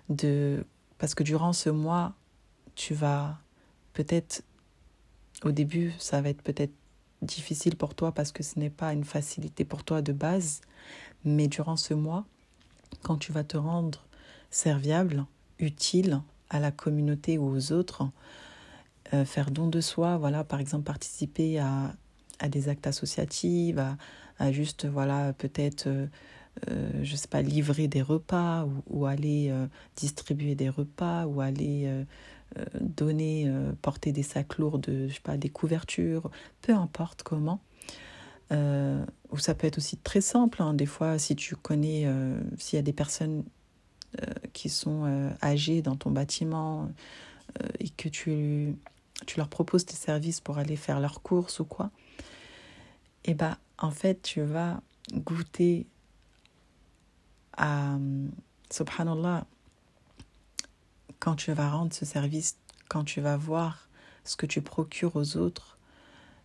De, 0.08 0.66
parce 0.98 1.14
que 1.14 1.22
durant 1.22 1.52
ce 1.52 1.70
mois, 1.70 2.14
tu 2.74 2.94
vas 2.94 3.38
peut-être, 3.92 4.42
au 5.44 5.52
début, 5.52 5.92
ça 5.98 6.20
va 6.20 6.28
être 6.28 6.42
peut-être 6.42 6.72
difficile 7.22 7.76
pour 7.76 7.94
toi 7.94 8.12
parce 8.12 8.32
que 8.32 8.42
ce 8.42 8.58
n'est 8.58 8.70
pas 8.70 8.92
une 8.92 9.04
facilité 9.04 9.64
pour 9.64 9.84
toi 9.84 10.02
de 10.02 10.12
base. 10.12 10.60
Mais 11.24 11.48
durant 11.48 11.76
ce 11.76 11.94
mois, 11.94 12.24
quand 13.02 13.16
tu 13.16 13.32
vas 13.32 13.44
te 13.44 13.56
rendre 13.56 14.04
serviable, 14.50 15.24
utile 15.62 16.20
à 16.50 16.60
la 16.60 16.70
communauté 16.70 17.38
ou 17.38 17.48
aux 17.48 17.72
autres, 17.72 18.08
euh, 19.14 19.24
faire 19.24 19.50
don 19.50 19.68
de 19.68 19.80
soi, 19.80 20.18
voilà, 20.18 20.44
par 20.44 20.60
exemple 20.60 20.84
participer 20.84 21.58
à, 21.58 21.94
à 22.42 22.48
des 22.48 22.68
actes 22.68 22.86
associatifs, 22.86 23.78
à, 24.38 24.52
juste, 24.52 24.86
voilà, 24.86 25.32
peut-être, 25.32 25.86
euh, 25.86 26.06
euh, 26.68 26.90
je 27.02 27.14
sais 27.14 27.28
pas, 27.28 27.40
livrer 27.40 27.86
des 27.86 28.02
repas 28.02 28.68
ou, 28.90 29.06
aller 29.06 29.48
euh, 29.50 29.66
distribuer 29.96 30.54
des 30.54 30.68
repas 30.68 31.26
ou 31.26 31.40
aller 31.40 32.04
donner, 32.80 33.50
porter 33.80 34.12
des 34.12 34.22
sacs 34.22 34.58
lourds 34.58 34.78
de, 34.78 35.08
je 35.08 35.14
sais 35.14 35.20
pas, 35.20 35.38
des 35.38 35.48
couvertures, 35.48 36.30
peu 36.60 36.74
importe 36.74 37.22
comment. 37.22 37.60
Ou 38.50 39.38
ça 39.38 39.54
peut 39.54 39.66
être 39.66 39.78
aussi 39.78 39.96
très 39.96 40.20
simple. 40.20 40.60
Hein. 40.60 40.74
Des 40.74 40.84
fois, 40.84 41.18
si 41.18 41.34
tu 41.34 41.56
connais, 41.56 42.06
s'il 42.58 42.76
y 42.76 42.78
a 42.78 42.82
des 42.82 42.92
personnes 42.92 43.42
qui 44.52 44.68
sont 44.68 45.04
euh, 45.04 45.30
âgées 45.42 45.82
dans 45.82 45.96
ton 45.96 46.10
bâtiment 46.10 46.90
euh, 47.60 47.68
et 47.80 47.88
que 47.88 48.08
tu, 48.08 48.74
tu 49.26 49.38
leur 49.38 49.48
proposes 49.48 49.84
tes 49.84 49.94
services 49.94 50.40
pour 50.40 50.58
aller 50.58 50.76
faire 50.76 51.00
leurs 51.00 51.22
courses 51.22 51.60
ou 51.60 51.64
quoi, 51.64 51.90
et 53.24 53.30
eh 53.30 53.34
ben 53.34 53.56
en 53.78 53.90
fait, 53.90 54.22
tu 54.22 54.42
vas 54.42 54.80
goûter 55.12 55.86
à, 57.56 57.96
subhanallah, 58.70 59.46
quand 61.20 61.36
tu 61.36 61.52
vas 61.52 61.70
rendre 61.70 61.92
ce 61.92 62.04
service, 62.04 62.56
quand 62.88 63.04
tu 63.04 63.20
vas 63.20 63.36
voir 63.36 63.88
ce 64.24 64.36
que 64.36 64.46
tu 64.46 64.60
procures 64.60 65.14
aux 65.14 65.36
autres, 65.36 65.78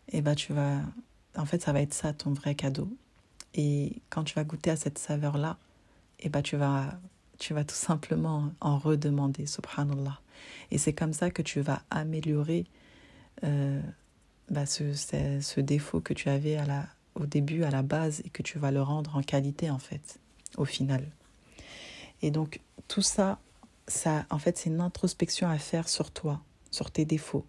et 0.10 0.18
eh 0.18 0.22
ben 0.22 0.36
tu 0.36 0.54
vas, 0.54 0.82
en 1.36 1.46
fait, 1.46 1.62
ça 1.62 1.74
va 1.74 1.82
être 1.82 1.94
ça 1.94 2.14
ton 2.14 2.32
vrai 2.32 2.56
cadeau. 2.56 2.90
Et 3.54 4.02
quand 4.10 4.24
tu 4.24 4.36
vas 4.36 4.44
goûter 4.44 4.70
à 4.70 4.76
cette 4.76 5.00
saveur-là, 5.00 5.58
et 6.20 6.28
eh 6.28 6.30
ben 6.30 6.42
tu 6.42 6.58
vas, 6.58 7.00
tu 7.38 7.54
vas 7.54 7.64
tout 7.64 7.76
simplement 7.76 8.52
en 8.62 8.78
redemander, 8.78 9.46
subhanallah. 9.46 10.20
Et 10.72 10.78
c'est 10.78 10.94
comme 10.94 11.14
ça 11.14 11.30
que 11.32 11.42
tu 11.42 11.62
vas 11.62 11.82
améliorer 11.90 12.66
euh, 13.44 13.82
bah 14.50 14.66
ce, 14.66 14.94
ce, 14.94 15.40
ce, 15.42 15.60
défaut 15.60 16.02
que 16.02 16.14
tu 16.14 16.30
avais 16.30 16.58
à 16.58 16.66
la, 16.66 16.86
au 17.16 17.26
début, 17.26 17.64
à 17.64 17.72
la 17.72 17.82
base, 17.82 18.22
et 18.26 18.30
que 18.30 18.42
tu 18.42 18.60
vas 18.60 18.72
le 18.72 18.82
rendre 18.82 19.16
en 19.16 19.22
qualité, 19.22 19.70
en 19.70 19.80
fait, 19.80 20.20
au 20.58 20.66
final. 20.66 21.06
Et 22.22 22.32
donc, 22.32 22.62
tout 22.88 23.02
ça, 23.02 23.40
ça, 23.88 24.26
en 24.30 24.40
fait, 24.40 24.58
c'est 24.58 24.70
une 24.70 24.82
introspection 24.82 25.50
à 25.50 25.58
faire 25.58 25.90
sur 25.90 26.12
toi, 26.12 26.42
sur 26.72 26.92
tes 26.92 27.06
défauts. 27.06 27.46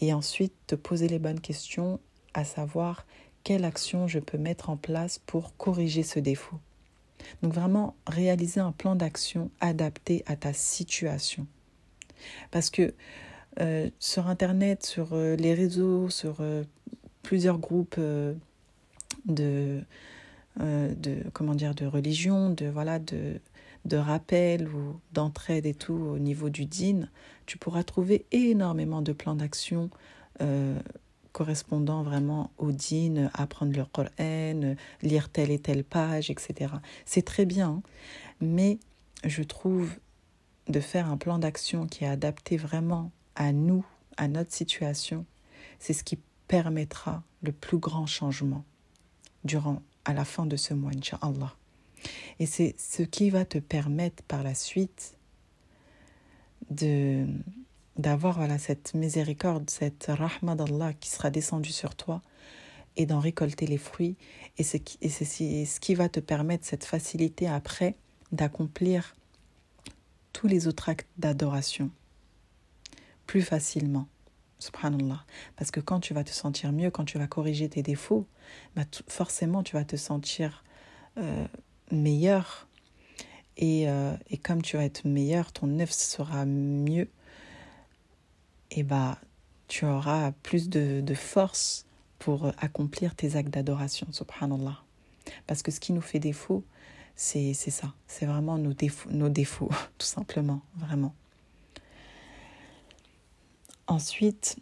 Et 0.00 0.12
ensuite, 0.12 0.54
te 0.66 0.74
poser 0.74 1.08
les 1.08 1.18
bonnes 1.18 1.40
questions, 1.40 2.00
à 2.34 2.44
savoir 2.44 3.06
quelle 3.44 3.64
action 3.64 4.06
je 4.06 4.18
peux 4.18 4.38
mettre 4.38 4.70
en 4.70 4.76
place 4.76 5.18
pour 5.18 5.56
corriger 5.56 6.02
ce 6.02 6.18
défaut. 6.18 6.58
Donc 7.42 7.52
vraiment, 7.52 7.96
réaliser 8.06 8.60
un 8.60 8.72
plan 8.72 8.94
d'action 8.94 9.50
adapté 9.60 10.22
à 10.26 10.36
ta 10.36 10.52
situation. 10.52 11.46
Parce 12.50 12.70
que 12.70 12.94
euh, 13.60 13.90
sur 13.98 14.28
Internet, 14.28 14.84
sur 14.84 15.12
euh, 15.12 15.36
les 15.36 15.54
réseaux, 15.54 16.10
sur 16.10 16.36
euh, 16.40 16.62
plusieurs 17.22 17.58
groupes 17.58 17.98
de, 17.98 18.36
de, 20.56 20.94
de 20.96 21.86
religion, 21.86 22.50
de, 22.50 22.66
voilà, 22.66 22.98
de, 22.98 23.40
rappel 23.92 24.68
ou 24.68 25.00
d'entraide 25.12 25.64
et 25.64 25.74
tout 25.74 25.94
au 25.94 26.18
niveau 26.18 26.50
du 26.50 26.66
din, 26.66 27.08
tu 27.46 27.56
pourras 27.58 27.82
trouver 27.82 28.26
énormément 28.32 29.02
de 29.02 29.12
plans 29.12 29.34
d'action 29.34 29.90
correspondant 31.38 32.02
vraiment 32.02 32.50
au 32.58 32.72
din, 32.72 33.30
apprendre 33.32 33.72
le 33.72 33.84
Coran, 33.84 34.74
lire 35.02 35.28
telle 35.28 35.52
et 35.52 35.60
telle 35.60 35.84
page, 35.84 36.30
etc. 36.30 36.74
C'est 37.06 37.24
très 37.24 37.46
bien, 37.46 37.80
mais 38.40 38.80
je 39.22 39.44
trouve 39.44 39.92
de 40.66 40.80
faire 40.80 41.08
un 41.08 41.16
plan 41.16 41.38
d'action 41.38 41.86
qui 41.86 42.02
est 42.02 42.08
adapté 42.08 42.56
vraiment 42.56 43.12
à 43.36 43.52
nous, 43.52 43.86
à 44.16 44.26
notre 44.26 44.52
situation, 44.52 45.26
c'est 45.78 45.92
ce 45.92 46.02
qui 46.02 46.18
permettra 46.48 47.22
le 47.42 47.52
plus 47.52 47.78
grand 47.78 48.06
changement 48.06 48.64
durant, 49.44 49.80
à 50.04 50.14
la 50.14 50.24
fin 50.24 50.44
de 50.44 50.56
ce 50.56 50.74
mois, 50.74 50.90
Inch'Allah. 50.90 51.54
Et 52.40 52.46
c'est 52.46 52.74
ce 52.78 53.04
qui 53.04 53.30
va 53.30 53.44
te 53.44 53.58
permettre 53.58 54.24
par 54.24 54.42
la 54.42 54.54
suite 54.54 55.16
de 56.70 57.28
d'avoir 57.98 58.38
voilà, 58.38 58.58
cette 58.58 58.94
miséricorde, 58.94 59.68
cette 59.68 60.06
rahma 60.08 60.54
d'Allah 60.54 60.92
qui 60.94 61.10
sera 61.10 61.30
descendue 61.30 61.72
sur 61.72 61.94
toi 61.94 62.22
et 62.96 63.06
d'en 63.06 63.20
récolter 63.20 63.66
les 63.66 63.78
fruits. 63.78 64.16
Et 64.56 64.62
c'est 64.62 64.82
ce 64.88 65.80
qui 65.80 65.94
va 65.94 66.08
te 66.08 66.20
permettre 66.20 66.64
cette 66.64 66.84
facilité 66.84 67.48
après 67.48 67.96
d'accomplir 68.32 69.14
tous 70.32 70.46
les 70.46 70.68
autres 70.68 70.88
actes 70.88 71.08
d'adoration 71.18 71.90
plus 73.28 73.42
facilement. 73.42 74.08
Subhanallah. 74.58 75.24
Parce 75.56 75.70
que 75.70 75.78
quand 75.78 76.00
tu 76.00 76.14
vas 76.14 76.24
te 76.24 76.30
sentir 76.30 76.72
mieux, 76.72 76.90
quand 76.90 77.04
tu 77.04 77.18
vas 77.18 77.28
corriger 77.28 77.68
tes 77.68 77.82
défauts, 77.84 78.26
bah, 78.74 78.82
forcément 79.06 79.62
tu 79.62 79.76
vas 79.76 79.84
te 79.84 79.94
sentir 79.94 80.64
euh, 81.18 81.46
meilleur. 81.92 82.66
Et, 83.56 83.88
euh, 83.88 84.16
et, 84.30 84.38
comme 84.38 84.62
tu 84.62 84.76
vas 84.76 84.84
être 84.84 85.04
meilleur, 85.04 85.52
ton 85.52 85.78
œuf 85.78 85.90
sera 85.92 86.44
mieux. 86.44 87.08
Et 88.70 88.82
bah, 88.82 89.18
tu 89.66 89.84
auras 89.84 90.32
plus 90.42 90.68
de, 90.68 91.00
de 91.00 91.14
force 91.14 91.86
pour 92.18 92.52
accomplir 92.58 93.14
tes 93.14 93.36
actes 93.36 93.50
d'adoration, 93.50 94.06
subhanallah. 94.10 94.82
Parce 95.46 95.62
que 95.62 95.70
ce 95.70 95.80
qui 95.80 95.92
nous 95.92 96.00
fait 96.00 96.18
défaut, 96.18 96.64
c'est 97.14 97.54
ça. 97.54 97.92
C'est 98.06 98.26
vraiment 98.26 98.58
nos 98.58 98.72
défauts, 98.72 99.10
nos 99.10 99.28
défauts, 99.28 99.70
tout 99.98 100.06
simplement, 100.06 100.60
vraiment. 100.76 101.14
Ensuite, 103.86 104.58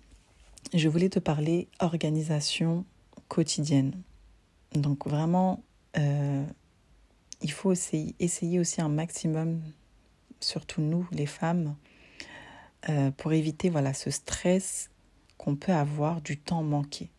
je 0.72 0.88
voulais 0.88 1.08
te 1.08 1.18
parler 1.18 1.68
organisation 1.80 2.84
quotidienne. 3.28 4.00
Donc 4.72 5.06
vraiment, 5.06 5.62
euh, 5.98 6.44
il 7.42 7.50
faut 7.50 7.72
essayer, 7.72 8.14
essayer 8.20 8.58
aussi 8.58 8.80
un 8.80 8.88
maximum, 8.88 9.60
surtout 10.40 10.80
nous, 10.80 11.06
les 11.12 11.26
femmes, 11.26 11.74
euh, 12.88 13.10
pour 13.10 13.32
éviter 13.32 13.70
voilà, 13.70 13.94
ce 13.94 14.10
stress 14.10 14.90
qu'on 15.38 15.56
peut 15.56 15.72
avoir 15.72 16.20
du 16.20 16.38
temps 16.38 16.62
manqué. 16.62 17.10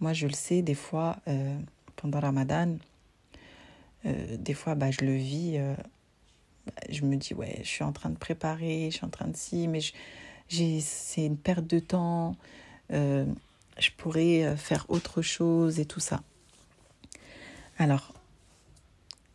Moi, 0.00 0.12
je 0.12 0.26
le 0.26 0.32
sais, 0.32 0.62
des 0.62 0.74
fois, 0.74 1.16
euh, 1.28 1.58
pendant 1.96 2.20
Ramadan, 2.20 2.76
euh, 4.06 4.36
des 4.38 4.54
fois, 4.54 4.74
bah, 4.74 4.90
je 4.90 5.04
le 5.04 5.14
vis. 5.14 5.56
Euh, 5.56 5.74
je 6.88 7.04
me 7.04 7.16
dis, 7.16 7.34
ouais, 7.34 7.58
je 7.62 7.68
suis 7.68 7.84
en 7.84 7.92
train 7.92 8.10
de 8.10 8.16
préparer, 8.16 8.90
je 8.90 8.96
suis 8.96 9.06
en 9.06 9.10
train 9.10 9.28
de 9.28 9.36
si, 9.36 9.68
mais 9.68 9.80
c'est 10.48 11.24
une 11.24 11.36
perte 11.36 11.66
de 11.66 11.78
temps. 11.78 12.36
Euh, 12.92 13.26
je 13.78 13.90
pourrais 13.96 14.56
faire 14.56 14.86
autre 14.88 15.20
chose 15.20 15.80
et 15.80 15.84
tout 15.84 16.00
ça. 16.00 16.22
Alors, 17.78 18.14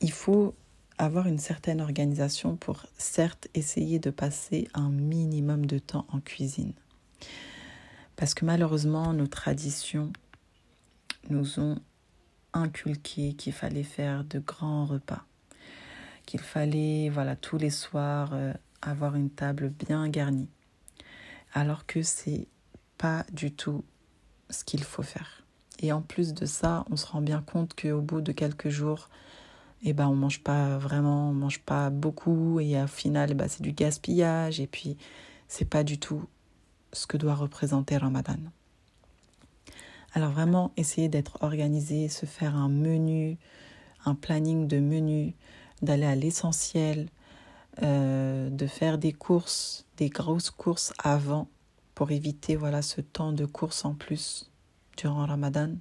il 0.01 0.11
faut 0.11 0.55
avoir 0.99 1.27
une 1.27 1.39
certaine 1.39 1.79
organisation 1.79 2.57
pour 2.57 2.85
certes 2.97 3.47
essayer 3.53 3.99
de 3.99 4.09
passer 4.09 4.67
un 4.73 4.89
minimum 4.89 5.65
de 5.65 5.79
temps 5.79 6.05
en 6.09 6.19
cuisine. 6.19 6.73
Parce 8.17 8.33
que 8.33 8.43
malheureusement, 8.43 9.13
nos 9.13 9.27
traditions 9.27 10.11
nous 11.29 11.59
ont 11.59 11.79
inculqué 12.51 13.33
qu'il 13.33 13.53
fallait 13.53 13.83
faire 13.83 14.25
de 14.25 14.39
grands 14.39 14.85
repas, 14.85 15.23
qu'il 16.25 16.41
fallait, 16.41 17.09
voilà, 17.09 17.37
tous 17.37 17.57
les 17.57 17.69
soirs 17.69 18.31
euh, 18.33 18.53
avoir 18.81 19.15
une 19.15 19.29
table 19.29 19.69
bien 19.69 20.09
garnie, 20.09 20.49
alors 21.53 21.85
que 21.85 22.01
c'est 22.01 22.47
pas 22.97 23.25
du 23.31 23.53
tout 23.53 23.85
ce 24.49 24.65
qu'il 24.65 24.83
faut 24.83 25.03
faire. 25.03 25.43
Et 25.81 25.93
en 25.93 26.01
plus 26.01 26.33
de 26.33 26.45
ça, 26.45 26.83
on 26.89 26.97
se 26.97 27.05
rend 27.05 27.21
bien 27.21 27.41
compte 27.41 27.73
qu'au 27.73 28.01
bout 28.01 28.19
de 28.19 28.33
quelques 28.33 28.67
jours, 28.67 29.07
eh 29.83 29.93
ben, 29.93 30.07
on 30.07 30.15
mange 30.15 30.43
pas 30.43 30.77
vraiment, 30.77 31.29
on 31.29 31.33
mange 31.33 31.59
pas 31.59 31.89
beaucoup, 31.89 32.59
et 32.59 32.81
au 32.81 32.87
final, 32.87 33.33
bah, 33.33 33.47
c'est 33.47 33.61
du 33.61 33.71
gaspillage, 33.71 34.59
et 34.59 34.67
puis 34.67 34.97
c'est 35.47 35.69
pas 35.69 35.83
du 35.83 35.97
tout 35.97 36.23
ce 36.93 37.07
que 37.07 37.17
doit 37.17 37.35
représenter 37.35 37.97
Ramadan. 37.97 38.37
Alors 40.13 40.31
vraiment, 40.31 40.71
essayer 40.75 41.07
d'être 41.07 41.37
organisé, 41.41 42.09
se 42.09 42.25
faire 42.25 42.55
un 42.55 42.69
menu, 42.69 43.37
un 44.05 44.15
planning 44.15 44.67
de 44.67 44.79
menu, 44.79 45.35
d'aller 45.81 46.05
à 46.05 46.15
l'essentiel, 46.15 47.09
euh, 47.83 48.49
de 48.49 48.67
faire 48.67 48.97
des 48.97 49.13
courses, 49.13 49.85
des 49.97 50.09
grosses 50.09 50.49
courses 50.49 50.93
avant 50.97 51.47
pour 51.95 52.11
éviter 52.11 52.55
voilà 52.55 52.81
ce 52.81 53.01
temps 53.01 53.33
de 53.33 53.45
course 53.45 53.85
en 53.85 53.93
plus 53.93 54.49
durant 54.97 55.25
Ramadan. 55.25 55.75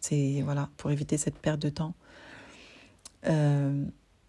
C'est 0.00 0.42
voilà 0.42 0.68
pour 0.76 0.90
éviter 0.90 1.16
cette 1.16 1.38
perte 1.38 1.60
de 1.60 1.70
temps. 1.70 1.94
Euh, 3.26 3.84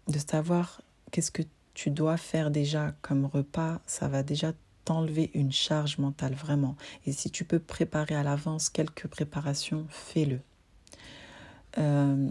de 0.08 0.18
savoir 0.18 0.80
qu'est-ce 1.10 1.30
que 1.30 1.42
tu 1.74 1.90
dois 1.90 2.16
faire 2.16 2.50
déjà 2.50 2.94
comme 3.02 3.26
repas, 3.26 3.80
ça 3.86 4.08
va 4.08 4.22
déjà 4.22 4.52
t'enlever 4.84 5.30
une 5.34 5.52
charge 5.52 5.98
mentale 5.98 6.34
vraiment. 6.34 6.76
Et 7.04 7.12
si 7.12 7.30
tu 7.30 7.44
peux 7.44 7.58
préparer 7.58 8.14
à 8.14 8.22
l'avance 8.22 8.70
quelques 8.70 9.08
préparations, 9.08 9.84
fais-le. 9.90 10.40
Euh, 11.78 12.30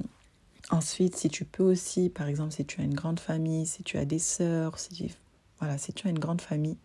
ensuite, 0.71 1.15
si 1.15 1.29
tu 1.29 1.45
peux 1.45 1.63
aussi, 1.63 2.09
par 2.09 2.27
exemple, 2.27 2.53
si 2.53 2.65
tu 2.65 2.81
as 2.81 2.83
une 2.83 2.93
grande 2.93 3.19
famille, 3.19 3.65
si 3.65 3.83
tu 3.83 3.97
as 3.97 4.05
des 4.05 4.19
sœurs, 4.19 4.79
si 4.79 5.13
voilà, 5.59 5.77
si 5.77 5.93
tu 5.93 6.07
as 6.07 6.09
une 6.09 6.19
grande 6.19 6.41
famille, 6.41 6.77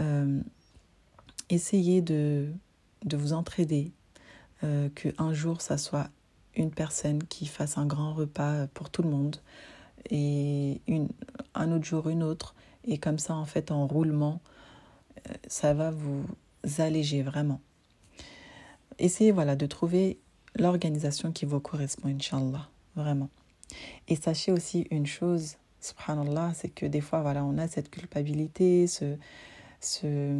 euh, 0.00 0.40
essayez 1.50 2.00
de, 2.00 2.48
de 3.04 3.16
vous 3.16 3.32
entraider, 3.32 3.90
euh, 4.64 4.88
que 4.94 5.08
un 5.18 5.34
jour 5.34 5.60
ça 5.60 5.76
soit 5.76 6.08
une 6.56 6.70
personne 6.70 7.22
qui 7.24 7.46
fasse 7.46 7.78
un 7.78 7.86
grand 7.86 8.14
repas 8.14 8.66
pour 8.68 8.90
tout 8.90 9.02
le 9.02 9.10
monde 9.10 9.36
et 10.10 10.80
une, 10.86 11.08
un 11.54 11.72
autre 11.72 11.84
jour 11.84 12.08
une 12.08 12.22
autre. 12.22 12.54
Et 12.84 12.98
comme 12.98 13.18
ça 13.18 13.34
en 13.34 13.44
fait 13.44 13.70
en 13.70 13.86
roulement 13.86 14.40
euh, 15.28 15.34
ça 15.46 15.74
va 15.74 15.90
vous 15.90 16.24
alléger 16.78 17.22
vraiment. 17.22 17.60
Essayez 18.98 19.32
voilà 19.32 19.56
de 19.56 19.66
trouver 19.66 20.18
l'organisation 20.56 21.32
qui 21.32 21.44
vous 21.44 21.60
correspond 21.60 22.08
inshallah 22.08 22.68
vraiment. 22.94 23.28
Et 24.08 24.16
sachez 24.16 24.52
aussi 24.52 24.86
une 24.90 25.06
chose 25.06 25.56
subhanallah 25.80 26.52
c'est 26.54 26.70
que 26.70 26.86
des 26.86 27.00
fois 27.00 27.20
voilà 27.20 27.44
on 27.44 27.58
a 27.58 27.68
cette 27.68 27.90
culpabilité 27.90 28.86
ce 28.86 29.16
ce 29.80 30.32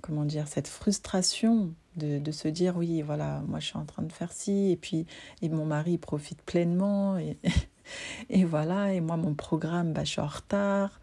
comment 0.00 0.24
dire, 0.24 0.48
cette 0.48 0.68
frustration 0.68 1.74
de, 1.98 2.32
se 2.32 2.48
dire 2.48 2.76
oui, 2.76 3.02
voilà, 3.02 3.42
moi 3.46 3.60
je 3.60 3.66
suis 3.66 3.76
en 3.76 3.84
train 3.84 4.02
de 4.02 4.12
faire 4.12 4.32
ci, 4.32 4.70
et 4.70 4.76
puis 4.76 5.06
et 5.42 5.48
mon 5.48 5.66
mari 5.66 5.98
profite 5.98 6.42
pleinement, 6.42 7.18
et, 8.30 8.44
voilà, 8.44 8.92
et 8.92 9.00
moi 9.00 9.16
mon 9.16 9.34
programme, 9.34 9.92
bah, 9.92 10.04
je 10.04 10.10
suis 10.10 10.20
en 10.20 10.26
retard, 10.26 11.00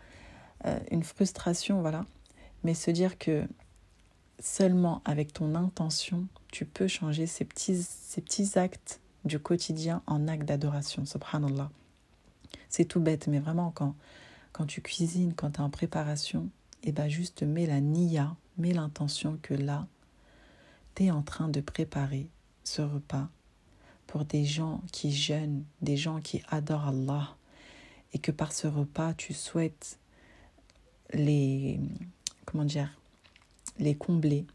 euh, 0.66 0.80
une 0.92 1.04
frustration, 1.04 1.82
voilà. 1.82 2.06
Mais 2.64 2.74
se 2.74 2.90
dire 2.90 3.18
que 3.18 3.46
seulement 4.40 5.02
avec 5.06 5.34
ton 5.34 5.56
intention, 5.56 6.28
tu 6.52 6.66
peux 6.66 6.88
changer 6.88 7.28
ces 7.28 7.46
petits, 7.46 7.84
ces 7.84 8.22
petits 8.22 8.58
actes 8.58 9.00
du 9.24 9.40
quotidien 9.40 10.02
en 10.08 10.28
actes 10.28 10.46
d'adoration, 10.46 11.06
subhanallah. 11.06 11.70
C'est 12.70 12.86
tout 12.86 13.00
bête, 13.00 13.28
mais 13.28 13.40
vraiment 13.40 13.72
quand, 13.72 13.96
quand 14.52 14.66
tu 14.66 14.82
cuisines, 14.82 15.34
quand 15.34 15.52
tu 15.52 15.58
es 15.60 15.64
en 15.64 15.70
préparation, 15.70 16.50
et 16.84 16.92
bah 16.92 17.10
juste 17.10 17.44
mets 17.44 17.66
la 17.66 17.82
niya, 17.82 18.36
mets 18.58 18.74
l'intention 18.74 19.40
que 19.42 19.54
là, 19.54 19.88
en 21.02 21.22
train 21.22 21.50
de 21.50 21.62
préparer 21.62 22.30
ce 22.64 22.82
repas 22.82 23.28
pour 24.08 24.26
des 24.26 24.46
gens 24.46 24.82
qui 24.92 25.12
jeûnent, 25.12 25.64
des 25.82 25.98
gens 25.98 26.22
qui 26.22 26.42
adorent 26.50 26.88
Allah, 26.88 27.36
et 28.14 28.20
que 28.20 28.32
par 28.32 28.54
ce 28.54 28.68
repas, 28.68 29.14
tu 29.14 29.34
souhaites 29.34 30.00
les, 31.14 31.80
comment 32.46 32.66
dire, 32.66 32.90
les 33.78 33.96
combler. 33.96 34.46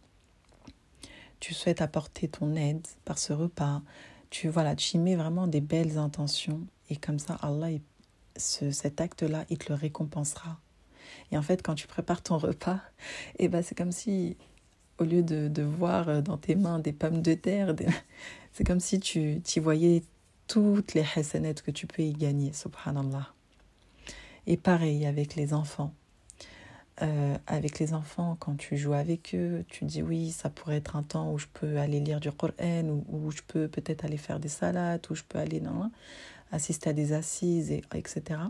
Tu 1.40 1.55
souhaites 1.55 1.83
apporter 1.83 2.29
ton 2.29 2.55
aide 2.57 2.87
par 3.05 3.18
ce 3.18 3.33
repas. 3.33 3.83
Tu, 4.31 4.48
voilà, 4.48 4.76
tu 4.76 4.96
y 4.96 5.00
mets 5.00 5.16
vraiment 5.16 5.46
des 5.46 5.61
belles 5.61 5.98
intentions, 5.98 6.61
et 6.88 6.96
comme 6.96 7.18
ça, 7.18 7.35
Allah, 7.42 7.68
ce, 8.37 8.70
cet 8.70 9.00
acte-là, 9.00 9.44
il 9.50 9.59
te 9.59 9.70
le 9.70 9.74
récompensera. 9.74 10.59
Et 11.33 11.38
en 11.38 11.42
fait, 11.42 11.62
quand 11.62 11.74
tu 11.74 11.87
prépares 11.87 12.22
ton 12.22 12.38
repas, 12.38 12.81
et 13.38 13.44
eh 13.44 13.48
ben, 13.48 13.62
c'est 13.62 13.74
comme 13.74 13.92
si, 13.92 14.37
au 15.01 15.05
lieu 15.05 15.23
de, 15.23 15.63
voir 15.63 16.23
dans 16.23 16.37
tes 16.37 16.55
mains 16.55 16.79
des 16.79 16.93
pommes 16.93 17.23
de 17.23 17.35
terre, 17.35 17.75
c'est 18.53 18.65
comme 18.65 18.81
si 18.81 19.01
tu, 19.01 19.41
tu 19.43 19.61
voyais 19.61 20.03
toutes 20.47 20.95
les 20.95 21.05
hasanettes 21.17 21.63
que 21.63 21.71
tu 21.71 21.87
peux 21.87 22.03
y 22.03 22.13
gagner, 22.13 22.53
subhanallah. 22.53 23.33
Et 24.47 24.57
pareil 24.57 25.07
avec 25.07 25.37
les 25.37 25.55
enfants. 25.55 25.93
Euh, 27.03 27.39
avec 27.47 27.79
les 27.79 27.95
enfants, 27.95 28.37
quand 28.39 28.57
tu 28.57 28.77
joues 28.77 28.93
avec 28.93 29.35
eux, 29.35 29.65
tu 29.69 29.87
dis 29.87 30.03
oui, 30.03 30.33
ça 30.33 30.51
pourrait 30.51 30.77
être 30.77 30.97
un 30.97 31.03
temps 31.03 31.33
où 31.33 31.39
je 31.39 31.47
peux 31.53 31.79
aller 31.79 31.99
lire 31.99 32.21
du 32.21 32.31
Coran, 32.31 32.85
ou 32.85 33.05
où 33.09 33.31
je 33.31 33.41
peux 33.47 33.69
peut-être 33.69 34.05
aller 34.05 34.19
faire 34.19 34.39
des 34.39 34.49
salades, 34.49 35.07
où 35.09 35.15
je 35.15 35.23
peux 35.27 35.39
aller 35.39 35.61
non, 35.61 35.91
assister 36.53 36.91
à 36.91 36.93
des 36.93 37.15
assises, 37.15 37.71
et, 37.71 37.83
etc. 37.95 38.41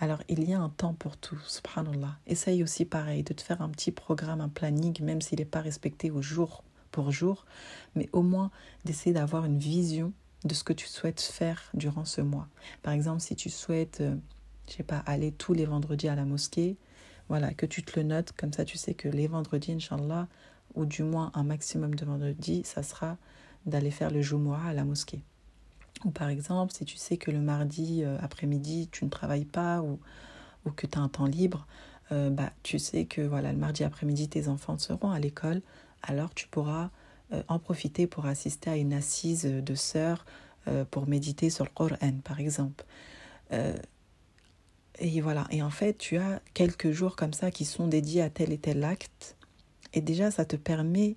Alors, 0.00 0.22
il 0.28 0.48
y 0.48 0.54
a 0.54 0.60
un 0.60 0.68
temps 0.68 0.94
pour 0.94 1.16
tout, 1.16 1.38
subhanallah. 1.46 2.18
Essaye 2.26 2.62
aussi 2.62 2.84
pareil 2.84 3.22
de 3.22 3.32
te 3.32 3.42
faire 3.42 3.62
un 3.62 3.68
petit 3.68 3.92
programme, 3.92 4.40
un 4.40 4.48
planning, 4.48 5.00
même 5.02 5.20
s'il 5.20 5.38
n'est 5.38 5.44
pas 5.44 5.60
respecté 5.60 6.10
au 6.10 6.20
jour 6.20 6.64
pour 6.90 7.10
jour, 7.10 7.44
mais 7.94 8.08
au 8.12 8.22
moins 8.22 8.50
d'essayer 8.84 9.12
d'avoir 9.12 9.44
une 9.44 9.58
vision 9.58 10.12
de 10.44 10.54
ce 10.54 10.62
que 10.62 10.72
tu 10.72 10.86
souhaites 10.86 11.20
faire 11.20 11.70
durant 11.74 12.04
ce 12.04 12.20
mois. 12.20 12.48
Par 12.82 12.92
exemple, 12.92 13.20
si 13.20 13.34
tu 13.34 13.50
souhaites, 13.50 14.00
euh, 14.00 14.14
je 14.68 14.74
sais 14.74 14.82
pas, 14.82 14.98
aller 15.06 15.32
tous 15.32 15.54
les 15.54 15.64
vendredis 15.64 16.08
à 16.08 16.14
la 16.14 16.24
mosquée, 16.24 16.76
voilà, 17.28 17.54
que 17.54 17.66
tu 17.66 17.82
te 17.82 17.98
le 17.98 18.04
notes, 18.04 18.32
comme 18.32 18.52
ça 18.52 18.64
tu 18.64 18.76
sais 18.76 18.94
que 18.94 19.08
les 19.08 19.26
vendredis, 19.26 19.72
Inch'Allah, 19.72 20.28
ou 20.74 20.84
du 20.84 21.02
moins 21.02 21.30
un 21.34 21.44
maximum 21.44 21.94
de 21.94 22.04
vendredis, 22.04 22.62
ça 22.64 22.82
sera 22.82 23.16
d'aller 23.64 23.90
faire 23.90 24.10
le 24.10 24.20
Jumu'ah 24.20 24.66
à 24.68 24.72
la 24.74 24.84
mosquée. 24.84 25.22
Ou 26.04 26.10
par 26.10 26.28
exemple, 26.28 26.72
si 26.72 26.84
tu 26.84 26.96
sais 26.96 27.16
que 27.16 27.30
le 27.30 27.40
mardi 27.40 28.02
euh, 28.04 28.18
après-midi, 28.20 28.88
tu 28.92 29.04
ne 29.04 29.10
travailles 29.10 29.46
pas 29.46 29.80
ou, 29.80 29.98
ou 30.64 30.70
que 30.70 30.86
tu 30.86 30.98
as 30.98 31.02
un 31.02 31.08
temps 31.08 31.26
libre, 31.26 31.66
euh, 32.12 32.30
bah, 32.30 32.52
tu 32.62 32.78
sais 32.78 33.06
que 33.06 33.22
voilà, 33.22 33.52
le 33.52 33.58
mardi 33.58 33.84
après-midi, 33.84 34.28
tes 34.28 34.48
enfants 34.48 34.78
seront 34.78 35.10
à 35.10 35.18
l'école, 35.18 35.62
alors 36.02 36.34
tu 36.34 36.46
pourras 36.48 36.90
euh, 37.32 37.42
en 37.48 37.58
profiter 37.58 38.06
pour 38.06 38.26
assister 38.26 38.70
à 38.70 38.76
une 38.76 38.92
assise 38.92 39.44
de 39.44 39.74
sœurs 39.74 40.24
pour 40.90 41.06
méditer 41.06 41.50
sur 41.50 41.66
le 41.66 41.70
Coran, 41.74 42.20
par 42.24 42.40
exemple. 42.40 42.86
et 44.98 45.20
voilà, 45.20 45.46
et 45.50 45.62
en 45.62 45.68
fait, 45.68 45.98
tu 45.98 46.16
as 46.16 46.40
quelques 46.54 46.90
jours 46.90 47.16
comme 47.16 47.34
ça 47.34 47.50
qui 47.50 47.66
sont 47.66 47.86
dédiés 47.86 48.22
à 48.22 48.30
tel 48.30 48.50
et 48.50 48.56
tel 48.56 48.82
acte. 48.82 49.36
Et 49.92 50.00
déjà, 50.00 50.30
ça 50.30 50.46
te 50.46 50.56
permet 50.56 51.16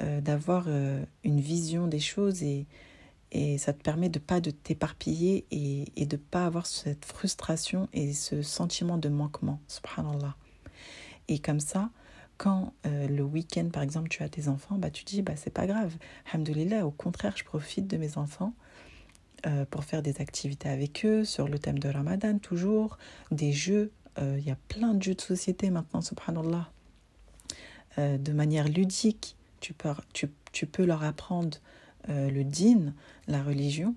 d'avoir 0.00 0.66
une 1.22 1.40
vision 1.40 1.86
des 1.86 2.00
choses 2.00 2.42
et, 2.42 2.66
et 3.32 3.58
ça 3.58 3.72
te 3.72 3.82
permet 3.82 4.08
de 4.08 4.18
pas 4.18 4.40
de 4.40 4.50
t'éparpiller 4.50 5.46
et, 5.50 5.84
et 5.96 6.06
de 6.06 6.16
pas 6.16 6.46
avoir 6.46 6.66
cette 6.66 7.04
frustration 7.04 7.88
et 7.92 8.12
ce 8.12 8.42
sentiment 8.42 8.98
de 8.98 9.08
manquement, 9.08 9.60
subhanallah. 9.68 10.36
Et 11.28 11.38
comme 11.38 11.60
ça, 11.60 11.90
quand 12.40 12.72
euh, 12.86 13.06
le 13.06 13.22
week-end, 13.22 13.68
par 13.70 13.82
exemple, 13.82 14.08
tu 14.08 14.22
as 14.22 14.28
tes 14.30 14.48
enfants, 14.48 14.76
bah, 14.78 14.90
tu 14.90 15.04
dis, 15.04 15.20
bah, 15.20 15.34
c'est 15.36 15.52
pas 15.52 15.66
grave. 15.66 15.94
Alhamdoulilah, 16.32 16.86
au 16.86 16.90
contraire, 16.90 17.34
je 17.36 17.44
profite 17.44 17.86
de 17.86 17.98
mes 17.98 18.16
enfants 18.16 18.54
euh, 19.46 19.66
pour 19.66 19.84
faire 19.84 20.02
des 20.02 20.22
activités 20.22 20.70
avec 20.70 21.04
eux 21.04 21.26
sur 21.26 21.48
le 21.48 21.58
thème 21.58 21.78
de 21.78 21.90
Ramadan, 21.90 22.38
toujours, 22.38 22.96
des 23.30 23.52
jeux. 23.52 23.92
Euh, 24.18 24.36
il 24.38 24.46
y 24.46 24.50
a 24.50 24.56
plein 24.68 24.94
de 24.94 25.02
jeux 25.02 25.14
de 25.14 25.20
société 25.20 25.68
maintenant, 25.68 26.00
subhanallah. 26.00 26.70
de 27.98 28.32
manière 28.32 28.68
ludique, 28.68 29.36
tu 29.60 29.74
peux, 29.74 30.84
leur 30.86 31.04
apprendre 31.04 31.58
le 32.08 32.42
din, 32.42 32.94
la 33.28 33.42
religion, 33.42 33.94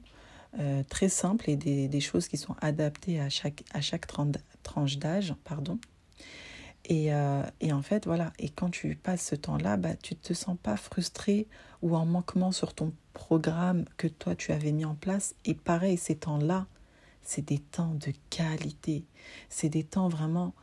euh, 0.60 0.84
très 0.88 1.10
simple 1.10 1.50
et 1.50 1.56
des, 1.56 2.00
choses 2.00 2.28
qui 2.28 2.38
sont 2.38 2.56
adaptées 2.62 3.20
à 3.20 3.30
chaque, 3.30 3.64
tranche 4.62 4.98
d'âge. 4.98 5.34
pardon. 5.44 5.80
Et, 6.86 7.14
euh, 7.14 7.44
et, 7.60 7.74
en 7.74 7.82
fait, 7.82 8.06
voilà, 8.06 8.34
et 8.38 8.50
quand 8.50 8.70
tu 8.70 8.96
passes 8.96 9.26
ce 9.26 9.36
temps-là, 9.36 9.78
bah, 9.78 9.96
tu 9.96 10.14
ne 10.14 10.20
te 10.20 10.34
sens 10.34 10.58
pas 10.62 10.78
frustré 10.78 11.48
ou 11.82 11.96
en 11.96 12.06
manquement 12.06 12.52
sur 12.52 12.76
ton 12.76 12.94
programme 13.14 13.86
que 13.98 14.08
toi 14.08 14.36
tu 14.36 14.52
avais 14.52 14.72
mis 14.72 14.86
en 14.86 14.94
place. 14.94 15.34
Et 15.46 15.56
pareil, 15.56 15.98
ces 15.98 16.18
temps-là, 16.18 16.68
c'est 17.24 17.44
des 17.44 17.60
temps 17.60 17.96
de 17.96 18.14
qualité. 18.30 19.06
C'est 19.50 19.70
des 19.70 19.84
temps 19.84 20.10
vraiment 20.10 20.54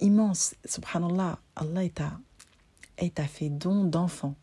immenses. 0.00 0.54
Subhanallah, 0.64 1.38
Allah 1.54 1.88
t'a 3.14 3.26
fait 3.26 3.50
don 3.50 3.84
d'enfant. 3.84 4.36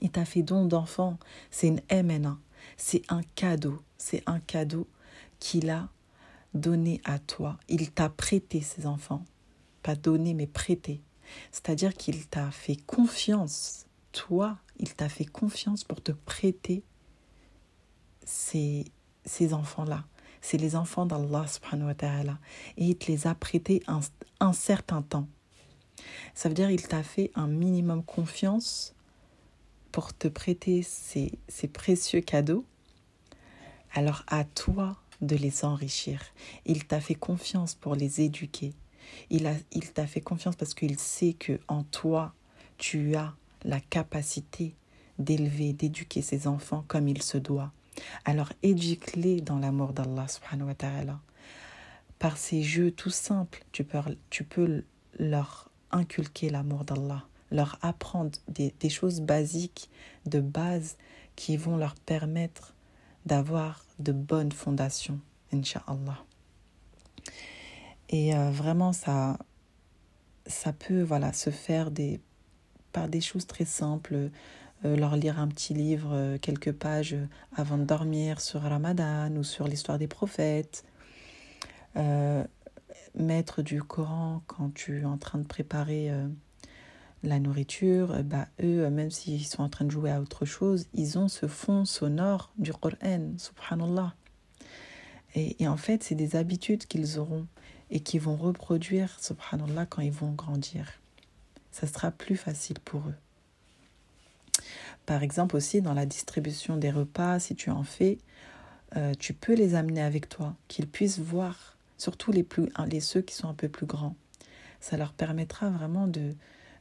Il 0.00 0.10
t'a 0.10 0.24
fait 0.24 0.42
don 0.42 0.66
d'enfant. 0.66 1.18
C'est 1.50 1.68
une 1.68 1.80
MNA. 1.90 2.38
C'est 2.76 3.02
un 3.08 3.22
cadeau. 3.34 3.82
C'est 3.98 4.22
un 4.26 4.40
cadeau 4.40 4.86
qu'il 5.38 5.70
a 5.70 5.88
donné 6.54 7.00
à 7.04 7.18
toi. 7.18 7.58
Il 7.68 7.90
t'a 7.90 8.08
prêté 8.08 8.60
ses 8.60 8.86
enfants. 8.86 9.24
Pas 9.82 9.94
donné, 9.94 10.34
mais 10.34 10.46
prêté. 10.46 11.00
C'est-à-dire 11.50 11.94
qu'il 11.94 12.26
t'a 12.26 12.50
fait 12.50 12.76
confiance. 12.76 13.86
Toi, 14.12 14.58
il 14.78 14.94
t'a 14.94 15.08
fait 15.08 15.24
confiance 15.24 15.84
pour 15.84 16.02
te 16.02 16.12
prêter 16.12 16.82
ces, 18.24 18.84
ces 19.24 19.54
enfants-là. 19.54 20.04
C'est 20.40 20.58
les 20.58 20.76
enfants 20.76 21.06
d'Allah 21.06 21.46
subhanahu 21.46 21.88
wa 21.88 21.94
ta'ala. 21.94 22.38
Et 22.76 22.84
il 22.84 22.96
te 22.96 23.10
les 23.10 23.26
a 23.26 23.34
prêtés 23.34 23.82
un, 23.86 24.00
un 24.40 24.52
certain 24.52 25.02
temps. 25.02 25.28
Ça 26.34 26.48
veut 26.48 26.54
dire 26.54 26.68
qu'il 26.68 26.86
t'a 26.86 27.02
fait 27.02 27.30
un 27.34 27.46
minimum 27.46 28.04
confiance 28.04 28.94
pour 29.96 30.12
te 30.12 30.28
prêter 30.28 30.82
ces, 30.82 31.32
ces 31.48 31.68
précieux 31.68 32.20
cadeaux, 32.20 32.66
alors 33.94 34.24
à 34.26 34.44
toi 34.44 34.98
de 35.22 35.36
les 35.36 35.64
enrichir. 35.64 36.20
Il 36.66 36.84
t'a 36.84 37.00
fait 37.00 37.14
confiance 37.14 37.74
pour 37.74 37.94
les 37.94 38.20
éduquer. 38.20 38.74
Il, 39.30 39.46
a, 39.46 39.54
il 39.72 39.90
t'a 39.94 40.06
fait 40.06 40.20
confiance 40.20 40.54
parce 40.54 40.74
qu'il 40.74 40.98
sait 40.98 41.32
que 41.32 41.58
en 41.68 41.82
toi, 41.82 42.34
tu 42.76 43.16
as 43.16 43.32
la 43.64 43.80
capacité 43.80 44.74
d'élever, 45.18 45.72
d'éduquer 45.72 46.20
ses 46.20 46.46
enfants 46.46 46.84
comme 46.88 47.08
il 47.08 47.22
se 47.22 47.38
doit. 47.38 47.72
Alors 48.26 48.52
éduque-les 48.62 49.40
dans 49.40 49.58
l'amour 49.58 49.94
d'Allah 49.94 50.28
subhanahu 50.28 50.68
wa 50.68 50.74
ta'ala. 50.74 51.20
Par 52.18 52.36
ces 52.36 52.62
jeux 52.62 52.90
tout 52.90 53.08
simples, 53.08 53.64
tu 53.72 53.82
peux, 53.82 54.00
tu 54.28 54.44
peux 54.44 54.84
leur 55.18 55.70
inculquer 55.90 56.50
l'amour 56.50 56.84
d'Allah, 56.84 57.26
leur 57.50 57.78
apprendre 57.82 58.38
des, 58.48 58.88
choses 58.88 59.20
basiques, 59.20 59.90
de 60.26 60.40
base, 60.40 60.96
qui 61.36 61.56
vont 61.56 61.76
leur 61.76 61.94
permettre 61.94 62.74
d'avoir 63.26 63.84
de 63.98 64.12
bonnes 64.12 64.52
fondations, 64.52 65.20
Inch'Allah. 65.52 66.24
Et 68.08 68.34
euh, 68.34 68.50
vraiment, 68.50 68.92
ça, 68.92 69.38
ça 70.46 70.72
peut 70.72 71.02
voilà, 71.02 71.32
se 71.32 71.50
faire 71.50 71.90
des, 71.90 72.20
par 72.92 73.08
des 73.08 73.20
choses 73.20 73.46
très 73.46 73.64
simples. 73.64 74.30
Euh, 74.84 74.96
leur 74.96 75.16
lire 75.16 75.40
un 75.40 75.48
petit 75.48 75.74
livre, 75.74 76.10
euh, 76.12 76.38
quelques 76.38 76.72
pages 76.72 77.16
avant 77.54 77.78
de 77.78 77.84
dormir 77.84 78.40
sur 78.40 78.60
Ramadan 78.60 79.34
ou 79.36 79.42
sur 79.42 79.66
l'histoire 79.66 79.98
des 79.98 80.08
prophètes. 80.08 80.84
mettre 83.14 83.62
du 83.62 83.82
Coran 83.82 84.42
quand 84.46 84.74
tu 84.74 85.00
es 85.00 85.04
en 85.04 85.16
train 85.16 85.38
de 85.38 85.46
préparer 85.46 86.10
la 87.26 87.38
nourriture, 87.38 88.22
bah, 88.24 88.46
eux, 88.62 88.88
même 88.88 89.10
s'ils 89.10 89.46
sont 89.46 89.62
en 89.62 89.68
train 89.68 89.84
de 89.84 89.90
jouer 89.90 90.10
à 90.10 90.20
autre 90.20 90.44
chose, 90.44 90.86
ils 90.94 91.18
ont 91.18 91.28
ce 91.28 91.46
fond 91.46 91.84
sonore 91.84 92.52
du 92.58 92.72
Coran, 92.72 93.32
subhanallah. 93.36 94.14
Et, 95.34 95.62
et 95.62 95.68
en 95.68 95.76
fait, 95.76 96.02
c'est 96.02 96.14
des 96.14 96.36
habitudes 96.36 96.86
qu'ils 96.86 97.18
auront 97.18 97.46
et 97.90 98.00
qui 98.00 98.18
vont 98.18 98.36
reproduire, 98.36 99.18
subhanallah, 99.20 99.86
quand 99.86 100.02
ils 100.02 100.12
vont 100.12 100.32
grandir. 100.32 100.92
Ça 101.70 101.86
sera 101.86 102.10
plus 102.10 102.36
facile 102.36 102.78
pour 102.80 103.00
eux. 103.00 103.14
Par 105.04 105.22
exemple 105.22 105.56
aussi 105.56 105.80
dans 105.82 105.94
la 105.94 106.06
distribution 106.06 106.76
des 106.76 106.90
repas, 106.90 107.38
si 107.38 107.54
tu 107.54 107.70
en 107.70 107.84
fais, 107.84 108.18
euh, 108.96 109.14
tu 109.18 109.34
peux 109.34 109.54
les 109.54 109.74
amener 109.74 110.02
avec 110.02 110.28
toi, 110.28 110.56
qu'ils 110.68 110.88
puissent 110.88 111.20
voir, 111.20 111.76
surtout 111.96 112.32
les, 112.32 112.42
plus, 112.42 112.68
les 112.88 113.00
ceux 113.00 113.22
qui 113.22 113.34
sont 113.34 113.48
un 113.48 113.54
peu 113.54 113.68
plus 113.68 113.86
grands. 113.86 114.16
Ça 114.80 114.96
leur 114.96 115.12
permettra 115.12 115.70
vraiment 115.70 116.06
de, 116.06 116.34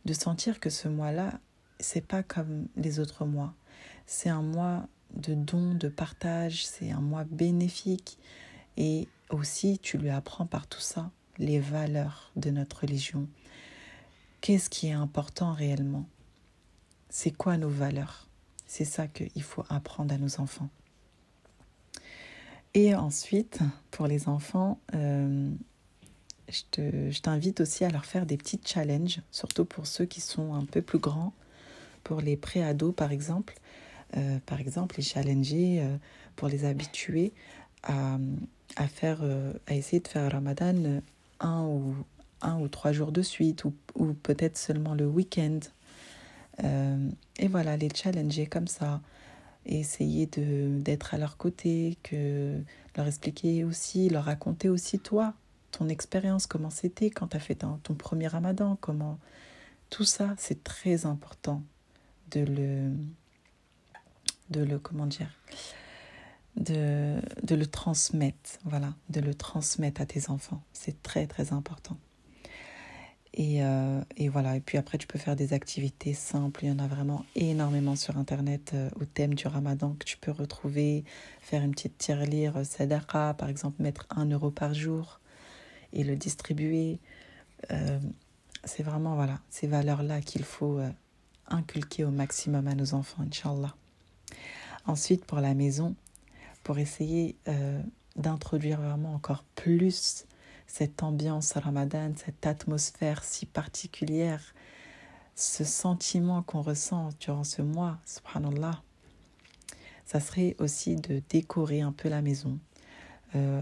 de 0.06 0.14
sentir 0.14 0.60
que 0.60 0.70
ce 0.70 0.88
mois-là, 0.88 1.39
c'est 1.80 2.06
pas 2.06 2.24
comme 2.24 2.68
les 2.76 2.99
autres 2.99 3.26
mois. 3.26 3.53
C'est 4.06 4.30
un 4.30 4.41
mois 4.41 4.88
de 5.14 5.34
don, 5.34 5.74
de 5.74 5.88
partage, 5.88 6.66
c'est 6.66 6.91
un 6.91 7.01
mois 7.01 7.24
bénéfique. 7.24 8.18
Et 8.78 9.08
aussi, 9.30 9.80
tu 9.80 9.97
lui 9.97 10.10
apprends 10.10 10.45
par 10.45 10.68
tout 10.68 10.80
ça 10.80 11.12
les 11.38 11.60
valeurs 11.60 12.32
de 12.36 12.49
notre 12.49 12.82
religion. 12.82 13.28
Qu'est-ce 14.41 14.70
qui 14.70 14.88
est 14.88 14.93
important 14.93 15.53
réellement? 15.53 16.06
C'est 17.10 17.32
quoi 17.32 17.58
nos 17.58 17.70
valeurs? 17.70 18.28
C'est 18.68 18.86
ça 18.86 19.08
qu'il 19.08 19.41
faut 19.41 19.64
apprendre 19.70 20.14
à 20.14 20.18
nos 20.18 20.39
enfants. 20.39 20.70
Et 22.74 22.93
ensuite, 22.93 23.60
pour 23.89 24.06
les 24.06 24.28
enfants, 24.28 24.80
euh, 24.93 25.49
je 26.49 27.19
t'invite 27.21 27.61
aussi 27.61 27.85
à 27.85 27.89
leur 27.89 28.05
faire 28.05 28.25
des 28.25 28.37
petits 28.37 28.59
challenges, 28.63 29.21
surtout 29.31 29.65
pour 29.65 29.87
ceux 29.87 30.05
qui 30.05 30.21
sont 30.21 30.53
un 30.53 30.65
peu 30.65 30.81
plus 30.81 30.99
grands, 30.99 31.33
pour 32.03 32.21
les 32.21 32.37
pré-ados 32.37 32.93
par 32.95 33.11
exemple. 33.11 33.55
Euh, 34.17 34.39
par 34.45 34.59
exemple, 34.59 34.95
les 34.97 35.03
challenger 35.03 35.81
euh, 35.81 35.97
pour 36.35 36.47
les 36.47 36.65
habituer 36.65 37.33
à, 37.83 38.17
à, 38.75 38.87
faire, 38.87 39.19
euh, 39.23 39.53
à 39.67 39.75
essayer 39.75 39.99
de 39.99 40.07
faire 40.07 40.31
Ramadan 40.31 41.01
un 41.39 41.63
ou, 41.63 41.95
un 42.41 42.59
ou 42.59 42.67
trois 42.67 42.91
jours 42.91 43.11
de 43.11 43.21
suite, 43.21 43.65
ou, 43.65 43.73
ou 43.95 44.13
peut-être 44.13 44.57
seulement 44.57 44.93
le 44.93 45.07
week-end. 45.07 45.59
et 46.63 47.47
voilà, 47.49 47.75
les 47.75 47.89
challenger 47.93 48.45
comme 48.45 48.67
ça, 48.67 49.01
et 49.65 49.79
essayer 49.79 50.27
d'être 50.27 51.13
à 51.13 51.17
leur 51.17 51.35
côté, 51.35 51.97
que 52.03 52.61
leur 52.95 53.07
expliquer 53.07 53.63
aussi, 53.65 54.09
leur 54.09 54.25
raconter 54.25 54.69
aussi 54.69 54.99
toi, 54.99 55.33
ton 55.78 55.89
expérience, 55.89 56.47
comment 56.47 56.69
c'était 56.69 57.09
quand 57.09 57.30
tu 57.30 57.38
as 57.38 57.39
fait 57.39 57.55
ton, 57.55 57.78
premier 57.97 58.28
ramadan, 58.28 58.78
comment... 58.80 59.19
Tout 59.89 60.03
ça, 60.03 60.34
c'est 60.38 60.63
très 60.63 61.05
important 61.05 61.61
de 62.32 62.41
le... 62.41 62.91
de 64.49 64.63
le... 64.63 64.80
comment 64.80 65.05
dire 65.05 65.30
de, 66.55 67.19
de 67.43 67.53
le 67.55 67.65
transmettre, 67.65 68.59
voilà, 68.63 68.93
de 69.09 69.19
le 69.19 69.36
transmettre 69.36 69.99
à 69.99 70.05
tes 70.05 70.30
enfants. 70.30 70.63
C'est 70.71 71.03
très 71.03 71.28
très 71.28 71.51
important. 71.51 71.97
Et, 73.38 73.61
euh, 73.63 74.01
et, 74.15 74.30
voilà, 74.30 74.55
et 74.55 74.61
puis 74.61 74.78
après 74.78 74.97
tu 74.97 75.07
peux 75.07 75.19
faire 75.19 75.36
des 75.36 75.51
activités 75.51 76.13
simples, 76.13 76.63
il 76.63 76.69
y 76.69 76.71
en 76.71 76.80
a 76.80 76.88
vraiment 76.88 77.26
énormément 77.36 77.97
sur 77.97 78.17
Internet 78.17 78.71
euh, 78.73 78.89
au 78.97 79.03
thème 79.03 79.34
du 79.34 79.45
ramadan 79.47 79.93
que 79.99 80.05
tu 80.05 80.15
peux 80.15 80.32
retrouver, 80.32 81.03
faire 81.41 81.61
une 81.61 81.71
petite 81.71 81.97
tirelire 81.97 82.55
euh, 82.55 82.63
sadaqa, 82.63 83.34
par 83.34 83.49
exemple 83.49 83.84
mettre 83.84 84.07
un 84.09 84.30
euro 84.30 84.51
par 84.51 84.73
jour, 84.73 85.19
et 85.95 86.03
le 86.03 86.15
distribuer. 86.15 86.99
Euh, 87.71 87.99
c'est 88.63 88.83
vraiment 88.83 89.15
voilà, 89.15 89.39
ces 89.49 89.67
valeurs-là 89.67 90.21
qu'il 90.21 90.43
faut 90.43 90.77
euh, 90.79 90.89
inculquer 91.47 92.03
au 92.03 92.11
maximum 92.11 92.67
à 92.67 92.75
nos 92.75 92.93
enfants, 92.93 93.23
Inch'Allah. 93.23 93.75
Ensuite, 94.85 95.25
pour 95.25 95.39
la 95.39 95.53
maison, 95.53 95.95
pour 96.63 96.77
essayer 96.77 97.35
euh, 97.47 97.81
d'introduire 98.15 98.79
vraiment 98.79 99.13
encore 99.13 99.43
plus 99.55 100.25
cette 100.67 101.01
ambiance 101.01 101.53
ramadan, 101.53 102.13
cette 102.17 102.45
atmosphère 102.45 103.23
si 103.23 103.45
particulière, 103.45 104.53
ce 105.35 105.63
sentiment 105.63 106.41
qu'on 106.43 106.61
ressent 106.61 107.09
durant 107.19 107.43
ce 107.43 107.61
mois, 107.61 107.97
subhanallah, 108.05 108.81
ça 110.05 110.19
serait 110.19 110.55
aussi 110.59 110.95
de 110.95 111.21
décorer 111.29 111.81
un 111.81 111.91
peu 111.91 112.09
la 112.09 112.21
maison. 112.21 112.59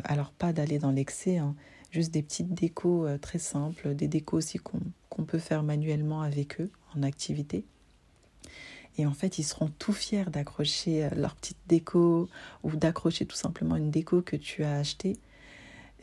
alors 0.03 0.31
pas 0.31 0.53
d'aller 0.53 0.77
dans 0.77 0.91
l'excès, 0.91 1.39
hein, 1.39 1.55
juste 1.94 2.12
des 2.12 2.24
petites 2.24 2.54
décos 2.54 3.06
euh, 3.06 3.18
très 3.20 3.38
simples, 3.38 3.94
des 3.94 4.08
décos 4.08 4.38
aussi 4.38 4.58
qu'on 4.58 5.24
peut 5.24 5.38
faire 5.38 5.62
manuellement 5.62 6.22
avec 6.22 6.60
eux 6.60 6.72
en 6.96 7.04
activité. 7.04 7.66
Et 8.98 9.06
en 9.06 9.14
fait, 9.14 9.38
ils 9.38 9.44
seront 9.44 9.70
tout 9.80 9.94
fiers 9.94 10.26
d'accrocher 10.26 11.06
euh, 11.06 11.10
leur 11.16 11.36
petite 11.36 11.60
déco 11.68 12.30
ou 12.64 12.76
d'accrocher 12.76 13.26
tout 13.28 13.36
simplement 13.36 13.76
une 13.76 13.91
déco 13.91 14.24
que 14.24 14.36
tu 14.36 14.64
as 14.64 14.78
achetée. 14.78 15.18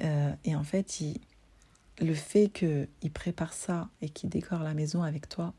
Euh, 0.01 0.33
et 0.45 0.55
en 0.55 0.63
fait, 0.63 1.03
le 2.01 2.15
fait 2.15 2.49
qu'ils 2.49 3.11
préparent 3.13 3.53
ça 3.53 3.89
et 4.01 4.09
qu'ils 4.09 4.31
décorent 4.31 4.63
la 4.63 4.75
maison 4.75 5.03
avec 5.03 5.29
toi, 5.29 5.55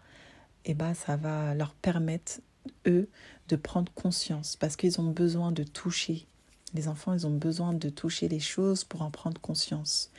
eh 0.64 0.74
ben, 0.74 0.94
ça 0.94 1.18
va 1.18 1.54
leur 1.56 1.74
permettre, 1.74 2.40
eux, 2.88 3.10
de 3.50 3.56
prendre 3.58 3.92
conscience 3.94 4.56
parce 4.56 4.78
qu'ils 4.78 5.02
ont 5.02 5.12
besoin 5.12 5.52
de 5.52 5.64
toucher 5.64 6.26
les 6.74 6.88
enfants, 6.88 7.14
ils 7.14 7.28
ont 7.28 7.36
besoin 7.36 7.74
de 7.74 7.90
toucher 7.90 8.28
les 8.28 8.40
choses 8.40 8.84
pour 8.84 9.02
en 9.02 9.12
prendre 9.12 9.40
conscience. 9.42 10.12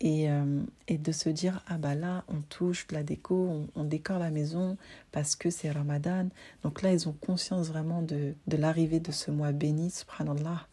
Et, 0.00 0.28
euh, 0.28 0.62
et 0.88 0.98
de 0.98 1.12
se 1.12 1.28
dire, 1.28 1.62
ah 1.68 1.78
bah 1.78 1.94
là, 1.94 2.24
on 2.26 2.40
touche 2.40 2.88
la 2.90 3.04
déco, 3.04 3.36
on, 3.36 3.80
on 3.80 3.84
décore 3.84 4.18
la 4.18 4.30
maison 4.30 4.76
parce 5.12 5.36
que 5.36 5.48
c'est 5.48 5.70
Ramadan. 5.70 6.28
Donc 6.64 6.82
là, 6.82 6.92
ils 6.92 7.08
ont 7.08 7.12
conscience 7.12 7.68
vraiment 7.68 8.02
de, 8.02 8.34
de 8.48 8.56
l'arrivée 8.56 8.98
de 8.98 9.12
ce 9.12 9.30
mois 9.30 9.52
béni, 9.52 9.90
subhanallah. 9.90 10.66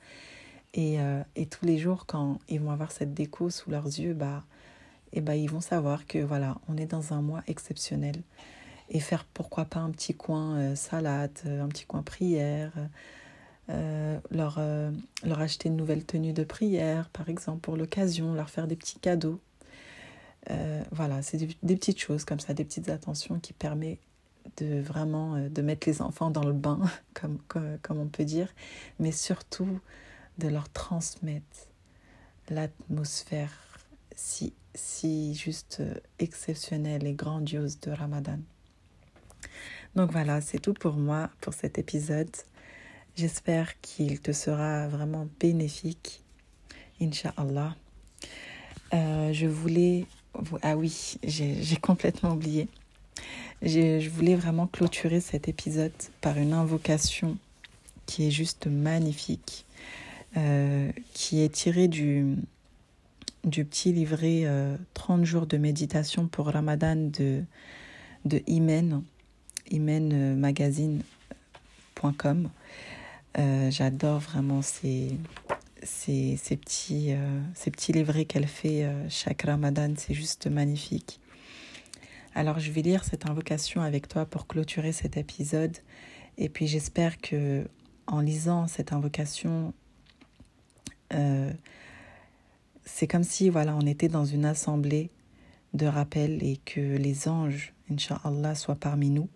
Et, 0.74 1.00
euh, 1.00 1.22
et 1.36 1.46
tous 1.46 1.66
les 1.66 1.78
jours, 1.78 2.08
quand 2.08 2.40
ils 2.48 2.60
vont 2.60 2.72
avoir 2.72 2.92
cette 2.92 3.14
déco 3.14 3.52
sous 3.52 3.70
leurs 3.70 3.86
yeux, 3.86 4.16
bah, 4.16 4.44
et 5.14 5.22
bah, 5.22 5.36
ils 5.36 5.50
vont 5.50 5.62
savoir 5.62 6.08
que 6.08 6.20
voilà, 6.20 6.58
on 6.68 6.78
est 6.78 6.88
dans 6.88 7.14
un 7.14 7.22
mois 7.22 7.44
exceptionnel. 7.48 8.24
Et 8.90 9.00
faire 9.00 9.26
pourquoi 9.26 9.66
pas 9.66 9.80
un 9.80 9.92
petit 9.92 10.16
coin 10.16 10.58
euh, 10.58 10.76
salade, 10.76 11.38
un 11.46 11.68
petit 11.68 11.86
coin 11.86 12.02
prière, 12.02 12.72
euh, 13.70 14.20
leur, 14.32 14.56
euh, 14.58 14.92
leur 15.24 15.40
acheter 15.40 15.70
une 15.70 15.76
nouvelle 15.76 16.04
tenue 16.04 16.34
de 16.34 16.44
prière, 16.44 17.10
par 17.10 17.30
exemple, 17.30 17.60
pour 17.60 17.78
l'occasion, 17.78 18.34
leur 18.34 18.50
faire 18.50 18.68
des 18.68 18.76
petits 18.76 19.00
cadeaux. 19.00 19.40
Euh, 20.50 20.84
voilà, 20.92 21.22
c'est 21.22 21.38
des, 21.38 21.76
petites 21.76 22.00
choses 22.00 22.26
comme 22.26 22.40
ça, 22.40 22.54
des 22.54 22.66
petites 22.66 22.90
attentions 22.90 23.40
qui 23.40 23.54
permettent 23.54 24.00
de 24.58 24.80
vraiment 24.80 25.38
de 25.38 25.62
mettre 25.62 25.88
les 25.88 26.02
enfants 26.02 26.32
dans 26.32 26.46
le 26.46 26.54
bain, 26.54 26.80
comme, 27.14 27.38
comme, 27.48 27.78
comme 27.84 28.00
on 28.00 28.08
peut 28.08 28.26
dire, 28.26 28.52
mais 29.00 29.12
surtout 29.12 29.80
de 30.40 30.48
leur 30.48 30.70
transmettre 30.70 31.68
l'atmosphère 32.50 33.54
si, 34.16 34.54
si 34.74 35.36
juste 35.36 35.84
exceptionnelle 36.18 37.06
et 37.06 37.14
grandiose 37.14 37.80
de 37.82 37.92
Ramadan. 37.92 38.40
Donc 39.96 40.12
voilà, 40.12 40.42
c'est 40.42 40.60
tout 40.60 40.74
pour 40.74 40.94
moi 40.94 41.30
pour 41.42 41.54
cet 41.54 41.78
épisode. 41.78 42.30
J'espère 43.20 43.80
qu'il 43.82 44.22
te 44.22 44.32
sera 44.32 44.88
vraiment 44.88 45.28
bénéfique, 45.42 46.22
Inch'Allah. 47.02 47.76
Euh, 48.94 49.34
je 49.34 49.46
voulais... 49.46 50.06
Ah 50.62 50.78
oui, 50.78 51.18
j'ai 51.24 51.76
complètement 51.82 52.32
oublié. 52.32 52.70
Je 53.62 54.08
voulais 54.08 54.36
vraiment 54.36 54.68
clôturer 54.68 55.20
cet 55.20 55.50
épisode 55.50 55.92
par 56.22 56.38
une 56.38 56.54
invocation 56.54 57.38
qui 58.06 58.26
est 58.26 58.32
juste 58.32 58.68
magnifique, 58.68 59.66
euh, 60.38 60.90
qui 61.14 61.42
est 61.42 61.54
tirée 61.54 61.90
du, 61.90 62.38
du 63.44 63.66
petit 63.66 63.92
livret 63.92 64.44
euh, 64.46 64.78
30 64.94 65.26
jours 65.26 65.46
de 65.46 65.58
méditation 65.58 66.30
pour 66.30 66.48
Ramadan 66.48 66.96
de, 66.96 67.44
de 68.24 68.42
Imen, 68.48 69.04
imenmagazine.com. 69.72 72.50
Euh, 73.38 73.70
j'adore 73.70 74.20
vraiment 74.20 74.62
ces, 74.62 75.16
ces, 75.84 76.38
ces 76.38 76.58
petits, 76.58 77.14
euh, 77.14 77.42
ces 77.54 77.72
petits 77.72 77.92
livrets 77.94 78.26
qu'elle 78.26 78.48
fait 78.48 78.84
euh, 78.84 79.08
chaque 79.10 79.44
ramadan. 79.44 79.94
C'est 79.98 80.14
juste 80.14 80.48
magnifique. 80.48 81.20
Alors 82.36 82.60
je 82.60 82.72
vais 82.72 82.82
lire 82.82 83.04
cette 83.04 83.26
invocation 83.26 83.82
avec 83.82 84.08
toi 84.08 84.26
pour 84.26 84.48
clôturer 84.48 84.92
cet 84.92 85.18
épisode. 85.18 85.78
Et 86.38 86.50
puis 86.50 86.68
j'espère 86.68 87.20
que 87.20 87.68
en 88.08 88.22
lisant 88.22 88.68
cette 88.68 88.94
invocation, 88.94 89.74
euh, 91.14 91.52
c'est 92.86 93.08
comme 93.08 93.24
si 93.24 93.50
voilà, 93.50 93.76
on 93.76 93.86
était 93.86 94.08
dans 94.08 94.26
une 94.26 94.46
assemblée 94.46 95.10
de 95.74 95.86
rappel 95.86 96.44
et 96.44 96.58
que 96.58 96.80
les 96.80 97.28
anges, 97.28 97.74
Inch'Allah, 97.92 98.56
soient 98.56 98.76
parmi 98.76 99.10
nous 99.10 99.30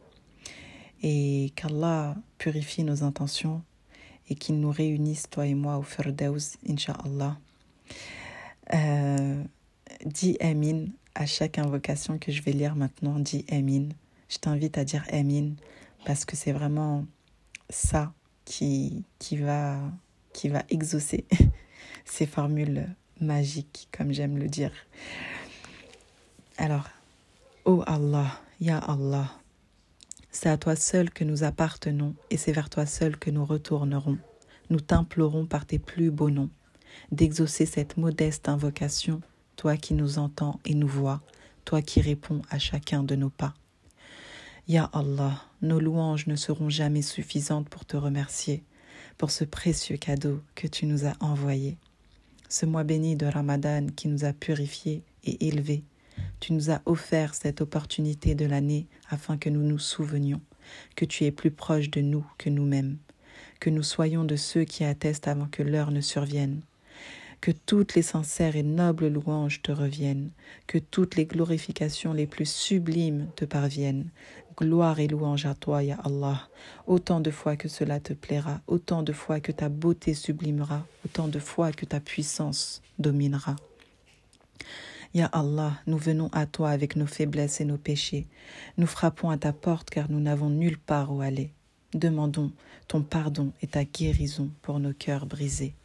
et 1.04 1.52
qu'Allah 1.56 2.16
purifie 2.38 2.84
nos 2.84 3.04
intentions 3.04 3.62
et 4.30 4.36
qu'il 4.36 4.59
nous 4.59 4.71
réunisse, 4.71 5.30
toi 5.30 5.45
et 5.45 5.53
moi, 5.53 5.78
au 5.78 5.84
Firdaus, 5.84 6.57
Inch'Allah. 6.67 7.38
Euh, 8.74 9.43
dis 10.05 10.38
Amin 10.39 10.86
à 11.15 11.26
chaque 11.26 11.57
invocation 11.59 12.17
que 12.17 12.32
je 12.32 12.41
vais 12.41 12.53
lire 12.53 12.76
maintenant. 12.76 13.19
Dis 13.19 13.45
Amin. 13.51 13.89
Je 14.30 14.38
t'invite 14.38 14.78
à 14.78 14.86
dire 14.86 15.05
Amin 15.11 15.53
parce 16.05 16.26
que 16.26 16.36
c'est 16.36 16.51
vraiment 16.51 17.05
ça 17.69 18.13
qui, 18.45 19.03
qui, 19.19 19.38
va, 19.38 19.80
qui 20.34 20.49
va 20.49 20.63
exaucer 20.69 21.26
ces 22.05 22.26
formules 22.26 22.88
magiques, 23.19 23.88
comme 23.91 24.11
j'aime 24.11 24.38
le 24.38 24.47
dire. 24.47 24.71
Alors, 26.57 26.89
oh 27.65 27.84
Allah, 27.86 28.39
Ya 28.59 28.78
Allah, 28.78 29.32
c'est 30.34 30.49
à 30.49 30.57
toi 30.57 30.75
seul 30.75 31.11
que 31.11 31.23
nous 31.23 31.43
appartenons 31.43 32.15
et 32.29 32.38
c'est 32.38 32.51
vers 32.51 32.69
toi 32.69 32.86
seul 32.86 33.17
que 33.17 33.29
nous 33.29 33.45
retournerons. 33.45 34.17
Nous 34.69 34.81
t'implorons 34.81 35.45
par 35.45 35.65
tes 35.65 35.79
plus 35.79 36.11
beaux 36.11 36.31
noms 36.31 36.49
d'exaucer 37.11 37.65
cette 37.65 37.97
modeste 37.97 38.49
invocation, 38.49 39.21
toi 39.55 39.77
qui 39.77 39.93
nous 39.93 40.19
entends 40.19 40.59
et 40.65 40.75
nous 40.75 40.88
vois, 40.88 41.21
toi 41.65 41.81
qui 41.81 42.01
réponds 42.01 42.41
à 42.49 42.59
chacun 42.59 43.03
de 43.03 43.15
nos 43.15 43.29
pas. 43.29 43.53
Ya 44.67 44.89
Allah, 44.93 45.41
nos 45.61 45.79
louanges 45.79 46.27
ne 46.27 46.36
seront 46.36 46.69
jamais 46.69 47.01
suffisantes 47.01 47.69
pour 47.69 47.86
te 47.86 47.95
remercier 47.95 48.63
pour 49.17 49.31
ce 49.31 49.43
précieux 49.43 49.97
cadeau 49.97 50.41
que 50.55 50.67
tu 50.67 50.86
nous 50.86 51.05
as 51.05 51.13
envoyé. 51.19 51.77
Ce 52.49 52.65
mois 52.65 52.84
béni 52.84 53.15
de 53.15 53.25
Ramadan 53.25 53.88
qui 53.95 54.07
nous 54.07 54.25
a 54.25 54.34
purifiés 54.34 55.03
et 55.23 55.47
élevés 55.47 55.84
tu 56.39 56.53
nous 56.53 56.72
as 56.72 56.82
offert 56.86 57.36
cette 57.36 57.61
opportunité 57.61 58.36
de 58.36 58.45
l'année 58.45 58.88
afin 59.09 59.38
que 59.38 59.49
nous 59.49 59.64
nous 59.64 59.80
souvenions 59.80 60.41
que 60.95 61.05
tu 61.05 61.26
es 61.26 61.32
plus 61.32 61.51
proche 61.51 61.89
de 61.89 62.01
nous 62.01 62.26
que 62.38 62.49
nous-mêmes, 62.49 62.97
que 63.59 63.70
nous 63.70 63.84
soyons 63.84 64.24
de 64.24 64.36
ceux 64.36 64.64
qui 64.64 64.84
attestent 64.84 65.28
avant 65.28 65.47
que 65.47 65.64
l'heure 65.64 65.91
ne 65.91 66.01
survienne, 66.01 66.61
que 67.41 67.51
toutes 67.51 67.95
les 67.95 68.01
sincères 68.01 68.55
et 68.55 68.64
nobles 68.64 69.07
louanges 69.07 69.61
te 69.61 69.72
reviennent, 69.72 70.32
que 70.68 70.78
toutes 70.78 71.16
les 71.16 71.26
glorifications 71.26 72.14
les 72.14 72.28
plus 72.28 72.49
sublimes 72.49 73.28
te 73.36 73.45
parviennent. 73.45 74.09
Gloire 74.55 74.99
et 74.99 75.07
louange 75.07 75.47
à 75.47 75.55
toi, 75.55 75.84
Ya 75.84 75.97
Allah, 76.05 76.47
autant 76.86 77.20
de 77.20 77.32
fois 77.32 77.57
que 77.57 77.68
cela 77.68 77.99
te 77.99 78.14
plaira, 78.14 78.61
autant 78.68 79.01
de 79.01 79.11
fois 79.11 79.39
que 79.39 79.51
ta 79.51 79.68
beauté 79.68 80.14
sublimera, 80.14 80.86
autant 81.03 81.28
de 81.28 81.39
fois 81.39 81.72
que 81.72 81.86
ta 81.86 81.99
puissance 81.99 82.84
dominera. 82.99 83.55
Ya 85.14 85.28
Allah, 85.28 85.74
nous 85.86 85.99
venons 85.99 86.30
à 86.32 86.47
toi 86.47 86.72
avec 86.72 86.95
nos 86.95 87.05
faiblesses 87.05 87.61
et 87.61 87.66
nos 87.66 87.78
péchés. 87.78 88.26
Nous 88.78 88.88
frappons 88.88 89.30
à 89.30 89.38
ta 89.38 89.53
porte 89.53 89.91
car 89.91 90.09
nous 90.09 90.20
n'avons 90.20 90.49
nulle 90.49 90.80
part 90.80 91.14
où 91.14 91.22
aller. 91.22 91.51
Demandons 91.93 92.51
ton 92.88 93.03
pardon 93.03 93.51
et 93.61 93.68
ta 93.68 93.84
guérison 93.84 94.49
pour 94.64 94.80
nos 94.80 94.93
cœurs 94.93 95.28
brisés. 95.28 95.76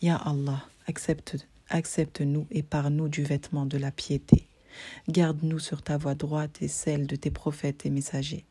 Ya 0.00 0.14
Allah, 0.14 0.64
accepte, 0.86 1.48
accepte-nous 1.68 2.46
et 2.52 2.62
pars-nous 2.62 3.08
du 3.08 3.24
vêtement 3.24 3.66
de 3.66 3.76
la 3.76 3.90
piété. 3.90 4.46
Garde-nous 5.08 5.58
sur 5.58 5.82
ta 5.82 5.96
voie 5.96 6.14
droite 6.14 6.62
et 6.62 6.68
celle 6.68 7.08
de 7.08 7.16
tes 7.16 7.32
prophètes 7.32 7.86
et 7.86 7.90
messagers. 7.90 8.44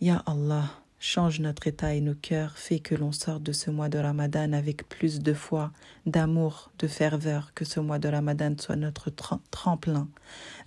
Ya 0.00 0.24
Allah, 0.26 0.68
Change 0.98 1.40
notre 1.40 1.66
état 1.66 1.94
et 1.94 2.00
nos 2.00 2.14
cœurs, 2.14 2.56
fais 2.56 2.78
que 2.78 2.94
l'on 2.94 3.12
sorte 3.12 3.42
de 3.42 3.52
ce 3.52 3.70
mois 3.70 3.90
de 3.90 3.98
Ramadan 3.98 4.52
avec 4.54 4.88
plus 4.88 5.20
de 5.20 5.34
foi, 5.34 5.70
d'amour, 6.06 6.70
de 6.78 6.86
ferveur, 6.86 7.52
que 7.54 7.66
ce 7.66 7.80
mois 7.80 7.98
de 7.98 8.08
Ramadan 8.08 8.54
soit 8.58 8.76
notre 8.76 9.10
tremplin 9.50 10.08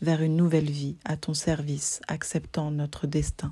vers 0.02 0.22
une 0.22 0.36
nouvelle 0.36 0.70
vie 0.70 0.98
à 1.04 1.18
ton 1.18 1.34
service, 1.34 2.00
acceptant 2.08 2.70
notre 2.70 3.08
destin. 3.08 3.52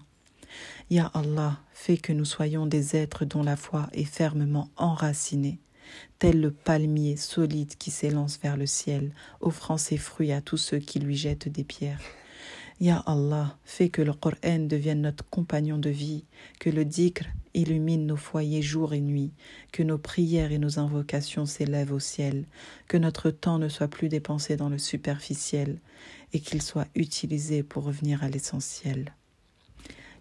Ya 0.89 1.07
Allah, 1.13 1.59
fais 1.73 1.97
que 1.97 2.13
nous 2.13 2.25
soyons 2.25 2.67
des 2.67 2.95
êtres 2.95 3.25
dont 3.25 3.43
la 3.43 3.57
foi 3.57 3.89
est 3.91 4.05
fermement 4.05 4.69
enracinée, 4.77 5.59
tel 6.19 6.39
le 6.39 6.51
palmier 6.51 7.17
solide 7.17 7.75
qui 7.77 7.89
s'élance 7.89 8.39
vers 8.41 8.55
le 8.55 8.67
ciel, 8.67 9.11
offrant 9.41 9.77
ses 9.77 9.97
fruits 9.97 10.31
à 10.31 10.41
tous 10.41 10.57
ceux 10.57 10.79
qui 10.79 10.99
lui 10.99 11.15
jettent 11.15 11.49
des 11.49 11.63
pierres. 11.63 12.01
Ya 12.79 12.97
Allah, 13.07 13.57
fais 13.65 13.89
que 13.89 14.03
le 14.03 14.13
Coran 14.13 14.67
devienne 14.67 15.01
notre 15.01 15.27
compagnon 15.27 15.79
de 15.79 15.89
vie, 15.89 16.25
que 16.59 16.69
le 16.69 16.85
dhikr 16.85 17.25
illumine 17.55 18.05
nos 18.05 18.17
foyers 18.17 18.61
jour 18.61 18.93
et 18.93 19.01
nuit, 19.01 19.31
que 19.71 19.81
nos 19.81 19.97
prières 19.97 20.51
et 20.51 20.59
nos 20.59 20.77
invocations 20.77 21.47
s'élèvent 21.47 21.91
au 21.91 21.99
ciel, 21.99 22.45
que 22.87 22.97
notre 22.97 23.31
temps 23.31 23.57
ne 23.57 23.67
soit 23.67 23.87
plus 23.87 24.09
dépensé 24.09 24.57
dans 24.57 24.69
le 24.69 24.77
superficiel 24.77 25.79
et 26.33 26.39
qu'il 26.39 26.61
soit 26.61 26.87
utilisé 26.93 27.63
pour 27.63 27.83
revenir 27.83 28.23
à 28.23 28.29
l'essentiel. 28.29 29.11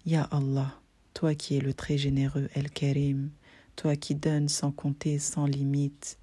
Ya 0.06 0.22
Allah, 0.22 0.80
toi 1.12 1.34
qui 1.34 1.58
es 1.58 1.60
le 1.60 1.74
très 1.74 1.98
généreux 1.98 2.48
El-Karim, 2.54 3.28
toi 3.76 3.96
qui 3.96 4.14
donnes 4.14 4.48
sans 4.48 4.72
compter, 4.72 5.18
sans 5.18 5.44
limite, 5.44 6.18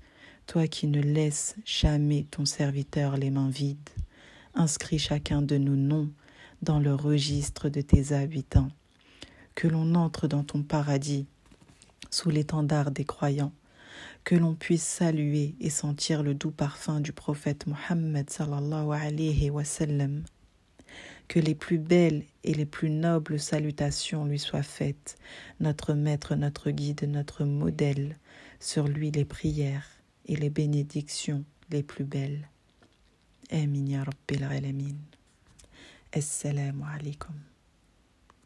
toi 0.47 0.65
qui 0.65 0.88
ne 0.88 0.99
laisses 0.99 1.57
jamais 1.63 2.25
ton 2.31 2.45
serviteur 2.45 3.17
les 3.17 3.29
mains 3.29 3.51
vides, 3.51 3.77
inscris 4.55 4.97
chacun 4.97 5.43
de 5.43 5.59
nos 5.59 5.75
noms 5.75 6.09
dans 6.64 6.80
le 6.80 6.95
registre 6.95 7.70
de 7.70 7.82
tes 7.82 8.14
habitants, 8.14 8.70
que 9.55 9.68
l'on 9.68 9.95
entre 9.95 10.28
dans 10.28 10.43
ton 10.43 10.64
paradis 10.64 11.28
sous 12.09 12.30
l'étendard 12.30 12.91
des 12.91 13.05
croyants, 13.05 13.53
que 14.24 14.36
l'on 14.36 14.55
puisse 14.55 14.84
saluer 14.84 15.55
et 15.59 15.70
sentir 15.70 16.24
le 16.24 16.34
doux 16.34 16.51
parfum 16.51 16.99
du 17.01 17.11
prophète 17.11 17.68
Mohammed 17.68 18.30
sallallahu 18.30 18.91
alayhi 18.91 19.49
wa 19.49 19.64
que 21.28 21.39
les 21.39 21.55
plus 21.55 21.80
belles 21.80 22.24
et 22.43 22.53
les 22.53 22.66
plus 22.66 22.89
nobles 22.89 23.39
salutations 23.39 24.26
lui 24.26 24.39
soient 24.39 24.64
faites, 24.64 25.18
notre 25.59 25.93
maître, 25.93 26.36
notre 26.36 26.72
guide, 26.72 27.03
notre 27.07 27.45
modèle, 27.45 28.18
sur 28.59 28.88
lui 28.88 29.11
les 29.11 29.26
prières 29.26 29.88
et 30.26 30.36
les 30.36 30.49
bénédictions 30.49 31.43
les 31.70 31.84
plus 31.84 32.05
belles. 32.05 32.47
Amin. 33.51 34.03
السلام 36.18 36.84
عليكم. 36.84 37.34